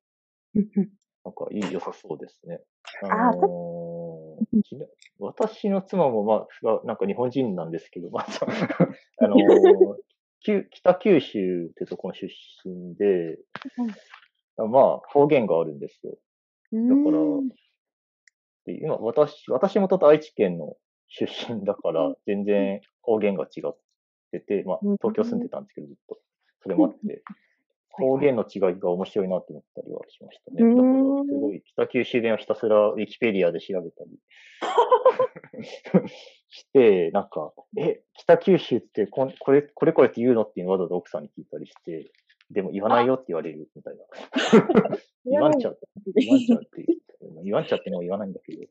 [1.24, 2.61] なんかいい、良さそうですね。
[3.04, 4.86] あーのー
[5.20, 8.26] 私の妻も、まあ、がなんか日本人なんですけど、まあ、
[9.18, 9.96] あのー
[10.40, 12.32] 九北九州ってところの出
[12.64, 13.38] 身で、
[14.56, 16.16] まあ、方言があるんですよ。
[16.72, 17.18] だだから、
[18.66, 20.76] で今、私、私もと愛知県の
[21.08, 23.76] 出身だから、全然方言が違っ
[24.32, 26.18] てて、まあうん、東京住んでたんですけど、ずっと。
[26.62, 27.22] それもあって、
[27.90, 30.62] 方言の違いが面白いなと思ったりはしましたね。
[30.62, 30.76] うん。
[30.76, 34.18] だから、すごい、北九州弁をひたすらウィキペディアで調べたり
[36.50, 42.10] して、なんか、え、北九州ってこんこれ、これこれって言うのっていうわざわざ奥さんに聞いたりして、
[42.51, 44.99] でも言わないよって言われるみたいな。
[45.26, 45.78] 言わんちゃう。
[46.14, 46.86] 言わんちゃうって
[47.44, 48.62] 言わんちゃってのも言わないんだけど。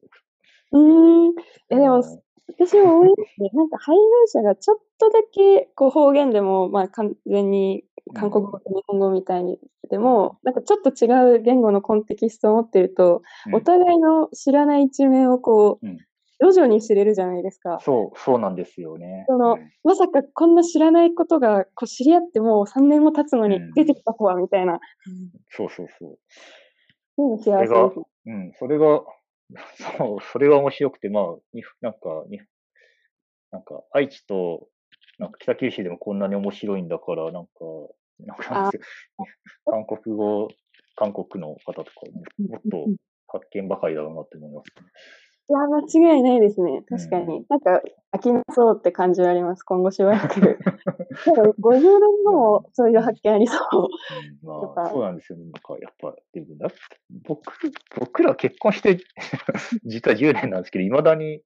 [0.72, 1.34] うーん。
[1.70, 2.04] え、でも、うん
[2.50, 3.50] 私も思いますね。
[3.54, 9.60] なんか配偶者がちょっとだけこう方言でも、まあ完全に韓国語と日本語みたいに
[9.90, 13.22] でも、なんかちょっと違う言語のコンテキストを持ってると、
[13.54, 15.98] お互いの知らない一面をこう、うん
[16.40, 17.80] 徐々に知れるじゃないですか。
[17.82, 19.26] そう、そうなんですよね。
[19.28, 24.80] そのうんまさかこんな知らないことがこう知り合ってもう3年も経つのにうん出てきたとは、みたいな。
[25.50, 26.20] そうそうそう。
[27.16, 28.32] そういうの幸せ。
[28.32, 29.02] うん、それが、
[29.98, 31.24] そう、それが面白くて、まあ、
[31.54, 32.42] になんか、に
[33.52, 34.68] なんか、愛知と、
[35.18, 37.52] なんか北九州でもこんなに面白いんだから、なんか、
[38.20, 38.72] なんか
[39.66, 40.48] 韓国語、
[40.96, 42.86] 韓国の方とかも、もっと
[43.28, 44.70] 発見ばかりだろうなって思います。
[45.50, 46.84] いや、間違いないですね。
[46.90, 47.46] 確かうに。
[47.50, 47.82] なんか、
[48.12, 49.64] 飽きなそうって感じはあります。
[49.64, 50.42] 今後しばらく。
[51.26, 54.46] でも50年後もそういう発見ありそう。
[54.46, 55.46] まあ、そうなんですよね。
[55.46, 56.68] なんか、やっぱ、でもな、
[57.24, 57.44] 僕、
[57.98, 58.98] 僕ら結婚して、
[59.86, 61.42] 実は10年なんですけど、未だに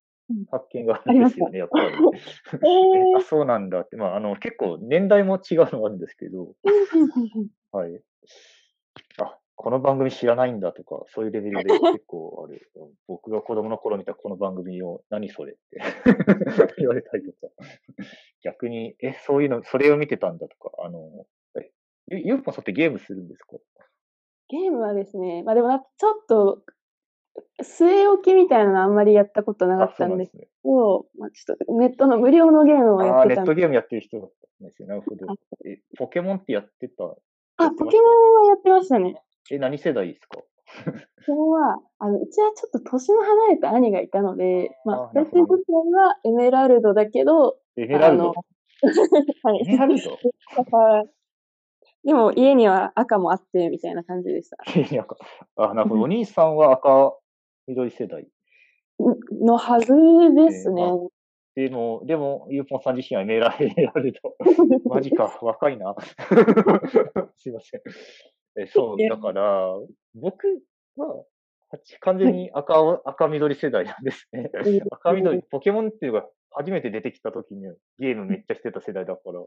[0.50, 1.88] 発見があるんですよね、やっぱり。
[1.88, 1.90] え
[3.14, 3.98] えあ、そうなんだって。
[3.98, 6.56] まあ、あの、結構年代も違うのがあるんですけど、
[7.72, 8.02] はい。
[9.20, 12.72] あ、この番組知らないんだとか、そういうレベルで結構ある。
[13.08, 15.80] 僕が子供の頃見たこの番組を、何それって
[16.80, 17.54] 言われたりとか。
[18.44, 21.28] 逆に、え、そういうの、それを見てたんだとか、あの、
[21.60, 21.70] え
[22.08, 23.58] ゆゆうぽんさんってゲームするんですか？
[24.50, 26.64] ゲームはですね、まあでもなんかちょっと、
[27.62, 30.32] 据え置きみたいなのあんまりやったことなかあ、ったんです。
[30.36, 34.88] けど、まあちょっとネットの無料のゲームをやってたんでトゲームやってる人だったんですよ。
[34.88, 35.36] なるほどあ。
[35.68, 37.04] え、ポケモンってやってた？
[37.58, 39.22] あ、ポケモンはやってましたね。
[39.50, 40.38] え、何世代ですか？
[40.38, 40.92] ポ
[41.26, 48.34] ケモンは、あの、うちはちょっと年の離れた兄がいたので、まあ、私自身はエメラルドだけど、エメラルド？
[49.44, 50.18] はいエメラルド？
[50.58, 51.04] だから
[52.04, 54.58] でも家には赤もあって、みたいな感じでした。
[54.80, 55.06] いや
[55.58, 56.02] あ、なるほど。
[56.04, 57.16] お兄さんは赤、
[57.68, 58.28] 緑世代？
[59.00, 59.94] のはず
[60.36, 60.84] ですね。
[61.54, 64.36] でも、でも、ゆうぽんさん自身はメーラー選られると。
[64.90, 65.96] マジか、若いな。
[67.38, 67.82] すいません。
[68.58, 69.74] えそう、だから、
[70.16, 70.48] 僕
[70.98, 71.24] は、
[72.02, 74.50] 完全に赤を、赤緑世代なんですね。
[74.92, 77.64] 赤緑、ポケモンっていうか、初めて出てきた時に
[77.98, 79.46] ゲームめっちゃしてた世代だから、え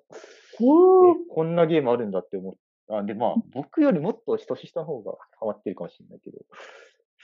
[1.31, 2.55] こんなゲームあるんだって思っ
[2.89, 3.03] た。
[3.03, 6.39] で、まあ、僕よりもっと年下の方がハマってるかもしれないけど、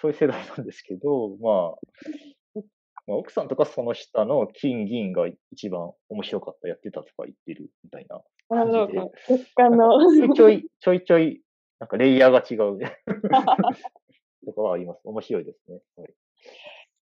[0.00, 2.60] そういう世代なんですけど、まあ、
[3.06, 9.00] まあ、奥さんとかその下の金銀が一番面白かった、やってたとか言ってるみたいな感じで。
[9.26, 9.98] 結果の。
[10.34, 11.42] ちょいちょいちょい、
[11.80, 12.78] なんかレイヤーが違う
[14.46, 15.00] とかはあります。
[15.04, 15.80] 面白いですね。
[15.96, 16.14] はい、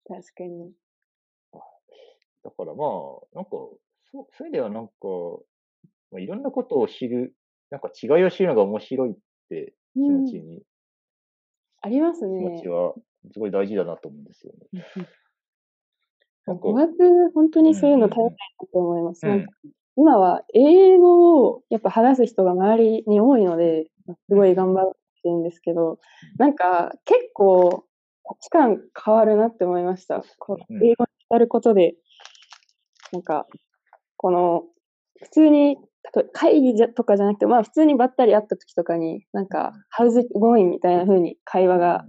[0.07, 0.73] 確かに。
[2.43, 3.51] だからまあ、なんか、
[4.11, 4.93] そうそういう意味ではなんか、
[6.11, 7.35] まあ、いろんなことを知る、
[7.69, 9.15] なんか違いを知るのが面白いっ
[9.49, 10.63] て気持ちに、うん、
[11.81, 12.39] ありますね。
[12.39, 12.95] 気持ちは
[13.33, 14.85] すごい大事だなと思うんですよね。
[16.47, 18.35] 語学、本当にそういうの大変だ
[18.71, 19.27] と思います。
[19.27, 19.51] うん、なんか
[19.95, 23.85] 今は英語をやっぱ話す人が周りに多いので、
[24.29, 24.91] すごい頑張っ
[25.23, 25.99] てるんですけど、
[26.37, 27.85] なんか結構
[28.23, 30.23] 価値観変わるなって思いました。
[30.39, 31.95] こう英語に浸ることで、
[33.11, 33.45] なんか、
[34.17, 34.63] この、
[35.21, 35.77] 普通に、
[36.33, 40.69] 会議じゃとかじゃなくて、まあ普通にばったり会った時とかに、なんか、How's it going?
[40.69, 42.05] みたいな風に会話が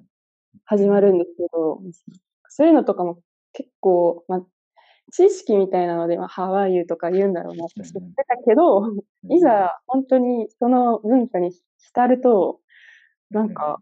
[0.64, 1.80] 始まるんですけど、
[2.49, 3.18] そういうのとかも
[3.53, 4.41] 結構、まあ、
[5.12, 6.86] 知識みたいなので、まあ、How are you?
[6.86, 8.82] とか言うんだろうなって知ってたけど、
[9.30, 12.60] いざ本当にその文化に浸ると、
[13.30, 13.80] なんか、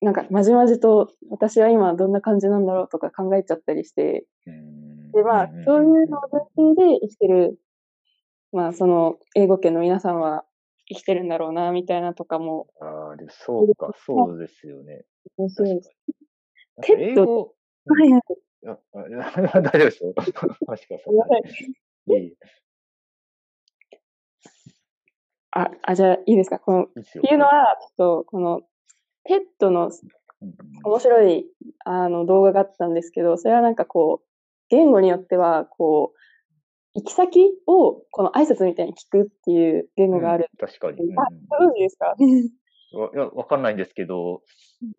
[0.00, 4.24] なんか、まじまじと、私は今どんな感じなんだろうとか考えちゃったりして、
[5.12, 6.22] で、まあ、そういうのを
[6.56, 7.58] 前提で生きてる、
[8.52, 10.44] まあ、その、英語圏の皆さんは
[10.88, 12.68] 生きてるんだろうな、みたいなとかも。
[12.80, 15.04] ああ、でそうか、そうですよね。
[15.36, 15.94] 面白いです。
[16.82, 17.52] TED。
[17.86, 18.22] はいはい。
[18.62, 20.12] 大丈夫ですよ。
[20.16, 22.20] 話してください。
[22.20, 22.34] いい
[25.52, 26.58] あ、あ、じゃあいいですか？
[26.58, 28.60] この、っていうのは、ちょっと、この、
[29.24, 29.90] TED の
[30.84, 31.46] 面白い
[31.84, 34.26] あの動画があったんですけど、それはなんかこう、
[34.68, 36.18] 言語によっては、こう、
[36.94, 40.48] 行き先をこの挨拶みたいに聞くっていう言語がある。
[40.52, 40.98] うん、確かに。
[41.16, 42.14] あ、ご存知ですか？
[42.18, 44.42] いや、わかんないんですけど、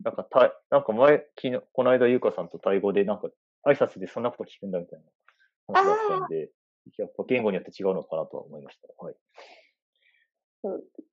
[0.04, 3.28] なんかた、なんか前、昨日、この間、ゆうかさんとタイ語で、なんか、
[3.66, 5.04] 挨拶でそんなこと聞くんだみたいな
[5.74, 6.50] 話だったんで、
[6.98, 8.88] やっぱ言語によって違うのかなとは思いました。
[9.04, 9.14] はい。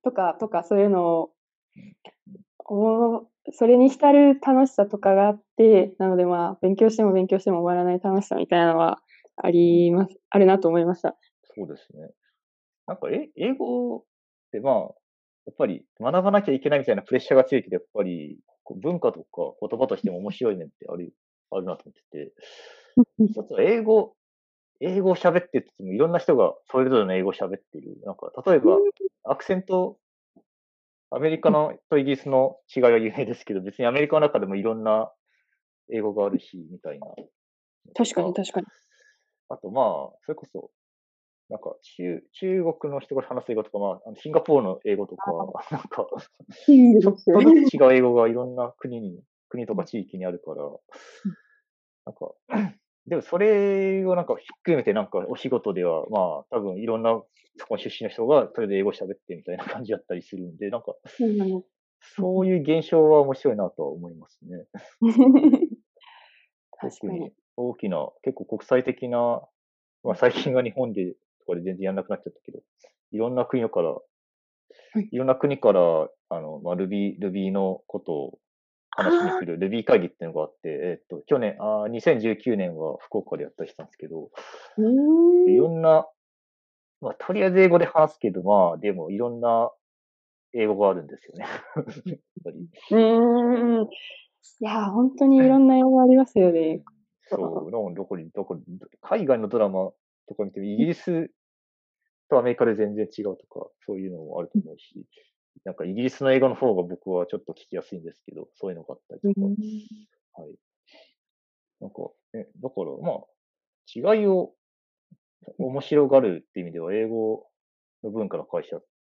[0.02, 1.30] とか、とか、そういうのを、
[2.72, 9.00] おそれに浸る楽しさとかがあって、なのでまあ、勉強しても勉強しても終わらない楽しさみたいなのは
[9.36, 11.16] あります、あるなと思いました。
[11.42, 12.10] そうですね。
[12.86, 14.04] なんか、え、英語っ
[14.52, 18.38] てまあ、やっぱり学ばなきゃいけないみたいなプレッシャーが強いけど、やっぱり
[18.82, 21.12] 文化とか言葉としても面白い面ってある、
[21.50, 22.32] あるなと思ってて、
[23.18, 24.14] 一つは英語、
[24.80, 27.98] 英語を喋っててもいろんな人がそれぞれの英語を喋ってる。
[28.04, 28.76] なんか、例えば、
[29.24, 29.98] アクセント、
[31.10, 35.12] アメリカのとイギリスの違いは有名ですけど、別にアメリカの中でもいろんな
[35.92, 37.06] 英語があるし、みたいな。
[37.94, 38.66] 確かに確かに。
[39.48, 39.84] あとまあ、
[40.24, 40.70] それこそ、
[41.50, 46.06] なんか中、中国の人が話す英語とか、まあ、シンガポールの英語とか、なんか、
[46.66, 49.20] ちょっとずつ違う英語がいろんな国に、
[49.50, 50.62] 国とか地域にあるから、
[52.06, 52.32] なんか、
[53.06, 57.20] でもそれをなんか含めてなんかお仕事では、まあ多分いろんな
[57.56, 60.94] そこ出身の人がそれで英語喋ってみたいな感じだったりするんで、なんか、
[62.16, 64.66] そういう現象は面白いなとは思いますね。
[66.80, 67.32] 確かに。
[67.56, 69.42] 大きな、結構国際的な、
[70.04, 72.60] まあ最近は日本でとかで全然やんなくなっちゃったけど、
[73.12, 74.00] いろんな国から、は
[74.96, 78.38] い、いろんな国から、あの、まあ、Ruby、Ruby のことを
[79.02, 84.30] 話しに来る Ruby 会議っていうのがあって、えっと、去年、あ2019年は福岡でやったりしたんですけど、
[84.78, 86.06] いろんな、
[87.00, 89.70] まあ、とりあえず英語で話すけど、まあ、でもいろんな
[90.52, 91.46] 英語があるんですよね。
[92.06, 92.68] やっぱり。
[92.90, 93.88] うん。
[94.62, 96.82] いや、本当にいろんな英語ありますよね。
[97.28, 98.62] そう、どこに、どこに、
[99.00, 99.92] 海外のドラマ
[100.28, 101.30] とか見ても、イギリス
[102.28, 105.06] とアメリカで全然違うとか、そういうのもあると思うし、
[105.64, 109.46] なんかイギリスの英語の方が僕はちょっと聞きやすいんですけど、そういうのがあったりとか。
[110.42, 110.54] はい。
[111.80, 114.52] なんか、ね、だから、まあ、違いを
[115.58, 117.46] 面白がるっていう意味では、英語
[118.02, 118.76] の文化の会社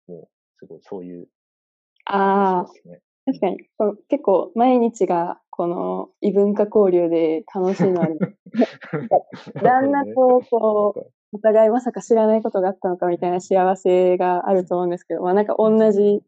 [0.08, 0.28] も、
[0.58, 1.28] すごいそういう、
[2.04, 2.66] ああ、
[3.26, 3.58] 確かに。
[4.08, 8.18] 結構、毎日が、この異文化交流で楽しいのある。
[9.62, 16.20] だんだんこう、こう、お互いまさか知らないことがあったのかみたいな幸せがあると思うんですけど、まあなんか同じ、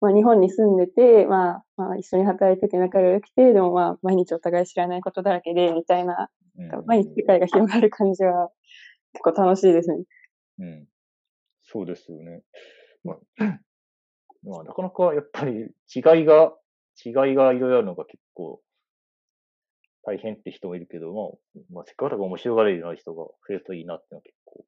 [0.00, 8.50] まあ日本に住んでて、まあ、まあ一緒に働いてて仲が良くて、でもまあ毎日お互い知らないことだらけで、みたいな、うん毎日世界が広がる感じは
[9.14, 10.04] 結構楽しいですね。
[10.58, 10.86] うん。
[11.62, 12.42] そうですよね。
[13.04, 13.16] まあ、
[14.44, 16.52] まあ、なかなかやっぱり違いが、
[17.04, 18.60] 違いがいろいろあるのが結構
[20.04, 24.64] 大変って人もいるけど、まあ、まあ、せっかくだから面白がれるような人が増えるといいなっていうのは結構、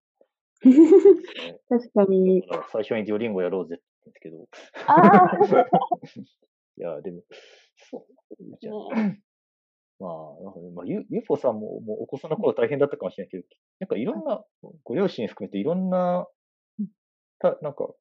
[0.64, 1.58] ね。
[1.68, 2.40] 確かに。
[2.42, 3.84] だから最初にデュオリンゴやろうぜって
[4.22, 4.86] 言うんですけど。
[4.86, 5.38] ああ、
[6.76, 7.22] いや、でも、
[7.90, 8.56] そう。
[8.60, 8.74] じゃあ、
[10.00, 10.08] ま
[10.40, 13.44] あ、なんかねまあ、ゆ、ゆうぽさんも、もうお子さんの頃大変だったかもしれないけど、
[13.80, 14.44] なんかいろんな、
[14.84, 16.26] ご両親含めていろんな、
[17.38, 17.92] た、なんか、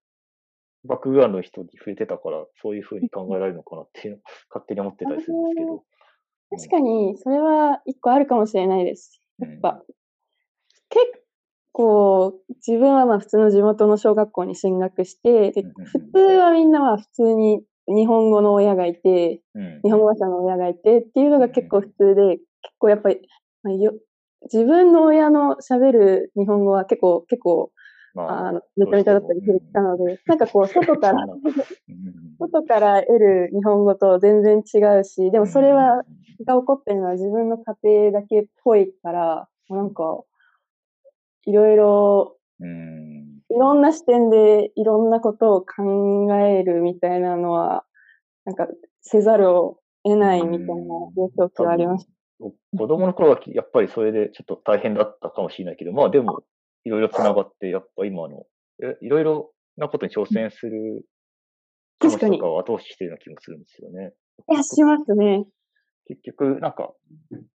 [0.85, 5.83] バックグラウンドの人に触れてたから、そういうふうに考えられるのかなっていうのを勝手に思ってたりするんですけど。
[6.55, 9.21] 確かに、それは一個あるかもしれないです。
[9.39, 9.83] やっぱ、
[10.89, 11.05] 結
[11.71, 12.35] 構、
[12.65, 19.81] 自分はまあ普通の地元の小学校に進学して、で普通はみんなは普通に日本語の親がいて、うん。
[19.83, 23.21] 日本語話者の親がいてっていうのが結構普通で、結構やっぱり、
[23.63, 23.93] まあ、よ
[24.51, 27.82] 自分の親の喋る日本語は結構、結構、ま
[28.15, 31.25] あ、あの、めちゃめちゃだったりしたので、なんかこう、外から、
[32.39, 36.03] 外から得る日本語と全然違うし、でもそれは、、
[36.45, 40.23] が起こってるのは自分の家庭だけっぽいから、なんか、
[41.45, 43.39] いろいろ、うん。
[43.49, 47.83] いろんな視点でいろんなことを考えるみたいなのは、
[48.45, 48.67] なんか、
[49.01, 50.73] せざるを得ないみたいな
[51.15, 52.11] 幼少期はありました。
[52.39, 56.43] お子供の頃はやっぱりそれでちょっと大変だったかもしれないけど、まあでも、
[56.85, 58.45] いろいろ繋がって、やっぱ今の、
[58.81, 61.05] えいろいろなことに挑戦する
[61.99, 64.13] 気持ちとかを後押ししてるような気もするんですよね。
[64.51, 65.45] いや、しますね。
[66.07, 66.93] 結局、なんか、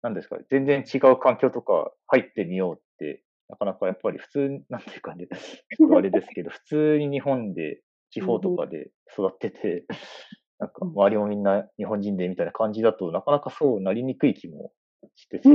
[0.03, 5.29] なんですかね、全然違う環境とか入ってみようって、なかなかやっぱり普通、なんていうかね、
[5.97, 9.87] あれですけど、普通に日本で、地方とかで育ってて、
[10.61, 14.73] なんか周りもみんな日本人でみたいな感じだとなかなかそうなりにくい気も
[15.17, 15.49] してて、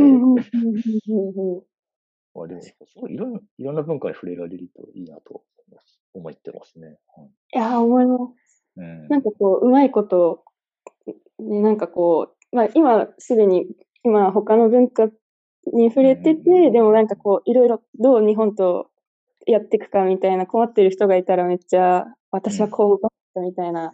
[2.34, 5.44] まあでも、すごいいろんな、いろんな文化に触れられるといいなと
[6.14, 7.00] 思ってますね。
[7.16, 8.64] はいいや、思います。
[8.78, 9.08] うん。
[9.08, 10.44] なんかこう、うまいこと、
[11.40, 13.68] ね、なんかこう、まあ今すでに、
[14.04, 15.10] 今他の文化
[15.74, 18.90] に触れてて、でもなんかこう、いろいろどう日本と
[19.46, 23.92] やっていくかみたいな困ってる人がいたらめっちゃ、私はこうだったみたいな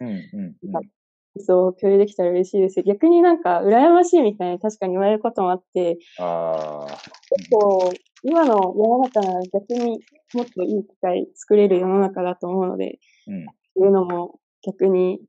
[1.38, 2.82] そう共有できたら嬉しいです。
[2.82, 6.98] 逆になんか羨ましいみたいな確かに言われることもあって、ああ。
[7.38, 7.92] 結構
[8.28, 10.00] 今の世の中なら逆に
[10.34, 12.98] もっといい機会作れる世の中だと思うので、
[13.28, 13.46] うん。
[13.76, 15.20] そういうのも逆に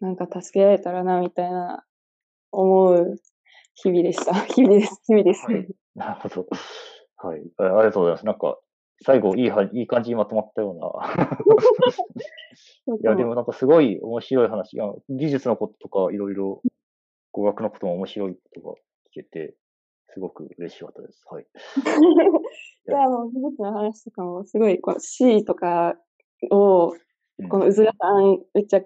[0.00, 1.84] なんか助けられたらなみたいな
[2.52, 3.16] 思う
[3.74, 4.32] 日々でした。
[4.46, 5.00] 日々です。
[5.06, 5.44] 日々です。
[5.46, 5.66] はい
[5.96, 6.46] なるほど。
[7.16, 7.42] はい。
[7.58, 8.26] あありがとうございます。
[8.26, 8.58] なんか、
[9.04, 10.90] 最後、いいは、いい感じにまとまったような。
[12.96, 14.78] いや、でもなんかすごい面白い話。
[15.08, 16.62] 技術のこととか、いろいろ、
[17.32, 18.76] 語学のことも面白いことが聞
[19.14, 19.54] けて、
[20.12, 21.24] すごく嬉しかったです。
[21.30, 21.46] はい。
[22.88, 25.96] いや、もう技術の話とかもすごい、この C とか
[26.50, 27.00] を、うん
[27.48, 28.82] このうずらさん、めっちゃ、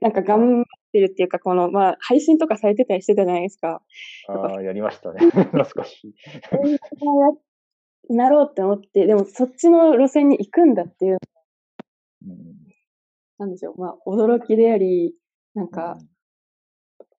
[0.00, 3.82] なんか頑張ってるっていうか、この、まあ、配信とかされてたりしてたじゃないですか。
[4.28, 5.20] ああ、やりましたね。
[5.52, 6.14] 懐かしい。
[8.14, 11.18] なろうって思って、でもそっちの路線に行くんだっていう、
[12.26, 12.56] うん。
[13.38, 15.14] なんでしょう、まあ、驚きであり、
[15.54, 15.98] なんか、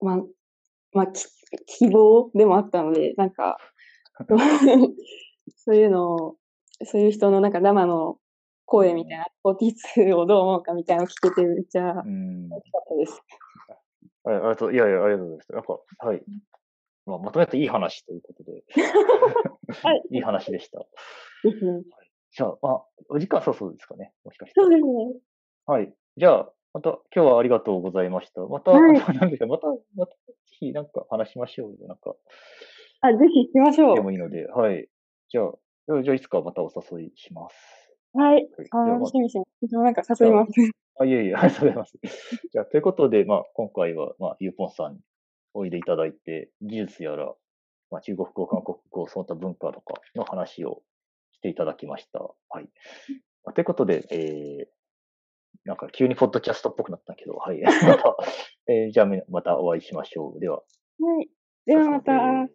[0.00, 0.22] まあ、
[0.92, 1.26] まあ、き
[1.66, 3.58] 希望でもあったので、なんか、
[5.56, 6.36] そういうのを、
[6.84, 8.18] そういう人のなんか生の
[8.66, 12.48] 声みたいな、42をどう思うかみたいなのを聞けてめっちゃ楽しうん。
[12.50, 13.22] かったです。
[14.24, 15.52] あありがとう、いやいや、ありがとうございます。
[15.52, 16.22] なんか、はい。
[17.06, 18.62] まあ、まとめていい話ということで。
[19.82, 20.02] はい。
[20.12, 20.78] いい話でした。
[21.44, 21.82] ですね。
[22.30, 24.12] じゃあ、まあ、お時間そうそうですかね。
[24.24, 24.60] もしかして。
[24.60, 25.20] そうですね。
[25.66, 25.94] はい。
[26.18, 28.42] じゃあ、また、今日はありがとうございました。
[28.42, 31.88] また、はい なんですか、また、また、ぜひなんか話しましょうよ。
[31.88, 32.14] なんか、
[33.00, 34.02] あ、ぜひ行きましょでう。
[34.02, 34.88] もいいので、はい。
[35.28, 37.56] じゃあ、じゃあ、いつかまたお誘いします。
[38.12, 38.48] はい。
[38.72, 39.66] 楽しみにしてます。
[39.68, 40.52] 私もなんか誘います。
[41.00, 41.98] あ、いえいえ、 ありがとうございます。
[42.50, 45.00] じゃあ、ということで、まあ、今回は、まあ、ゆうぽんさんに
[45.54, 47.34] おいでいただいて、技術やら、
[47.90, 50.82] まあ、中国語、韓国語、その他文化とかの話を
[51.32, 52.20] していただきました。
[52.20, 52.64] はい。
[53.44, 54.77] まあ、ということで、えー、
[55.64, 57.60] なんか急にポッドキャストっぽくなったけど、はい。
[57.62, 58.16] また、
[58.68, 60.40] えーじゃあ、みまたお会いしましょう。
[60.40, 60.62] では、は
[61.22, 61.28] い。
[61.66, 62.48] ではまた、はい、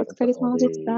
[0.00, 0.92] お疲れ様でした。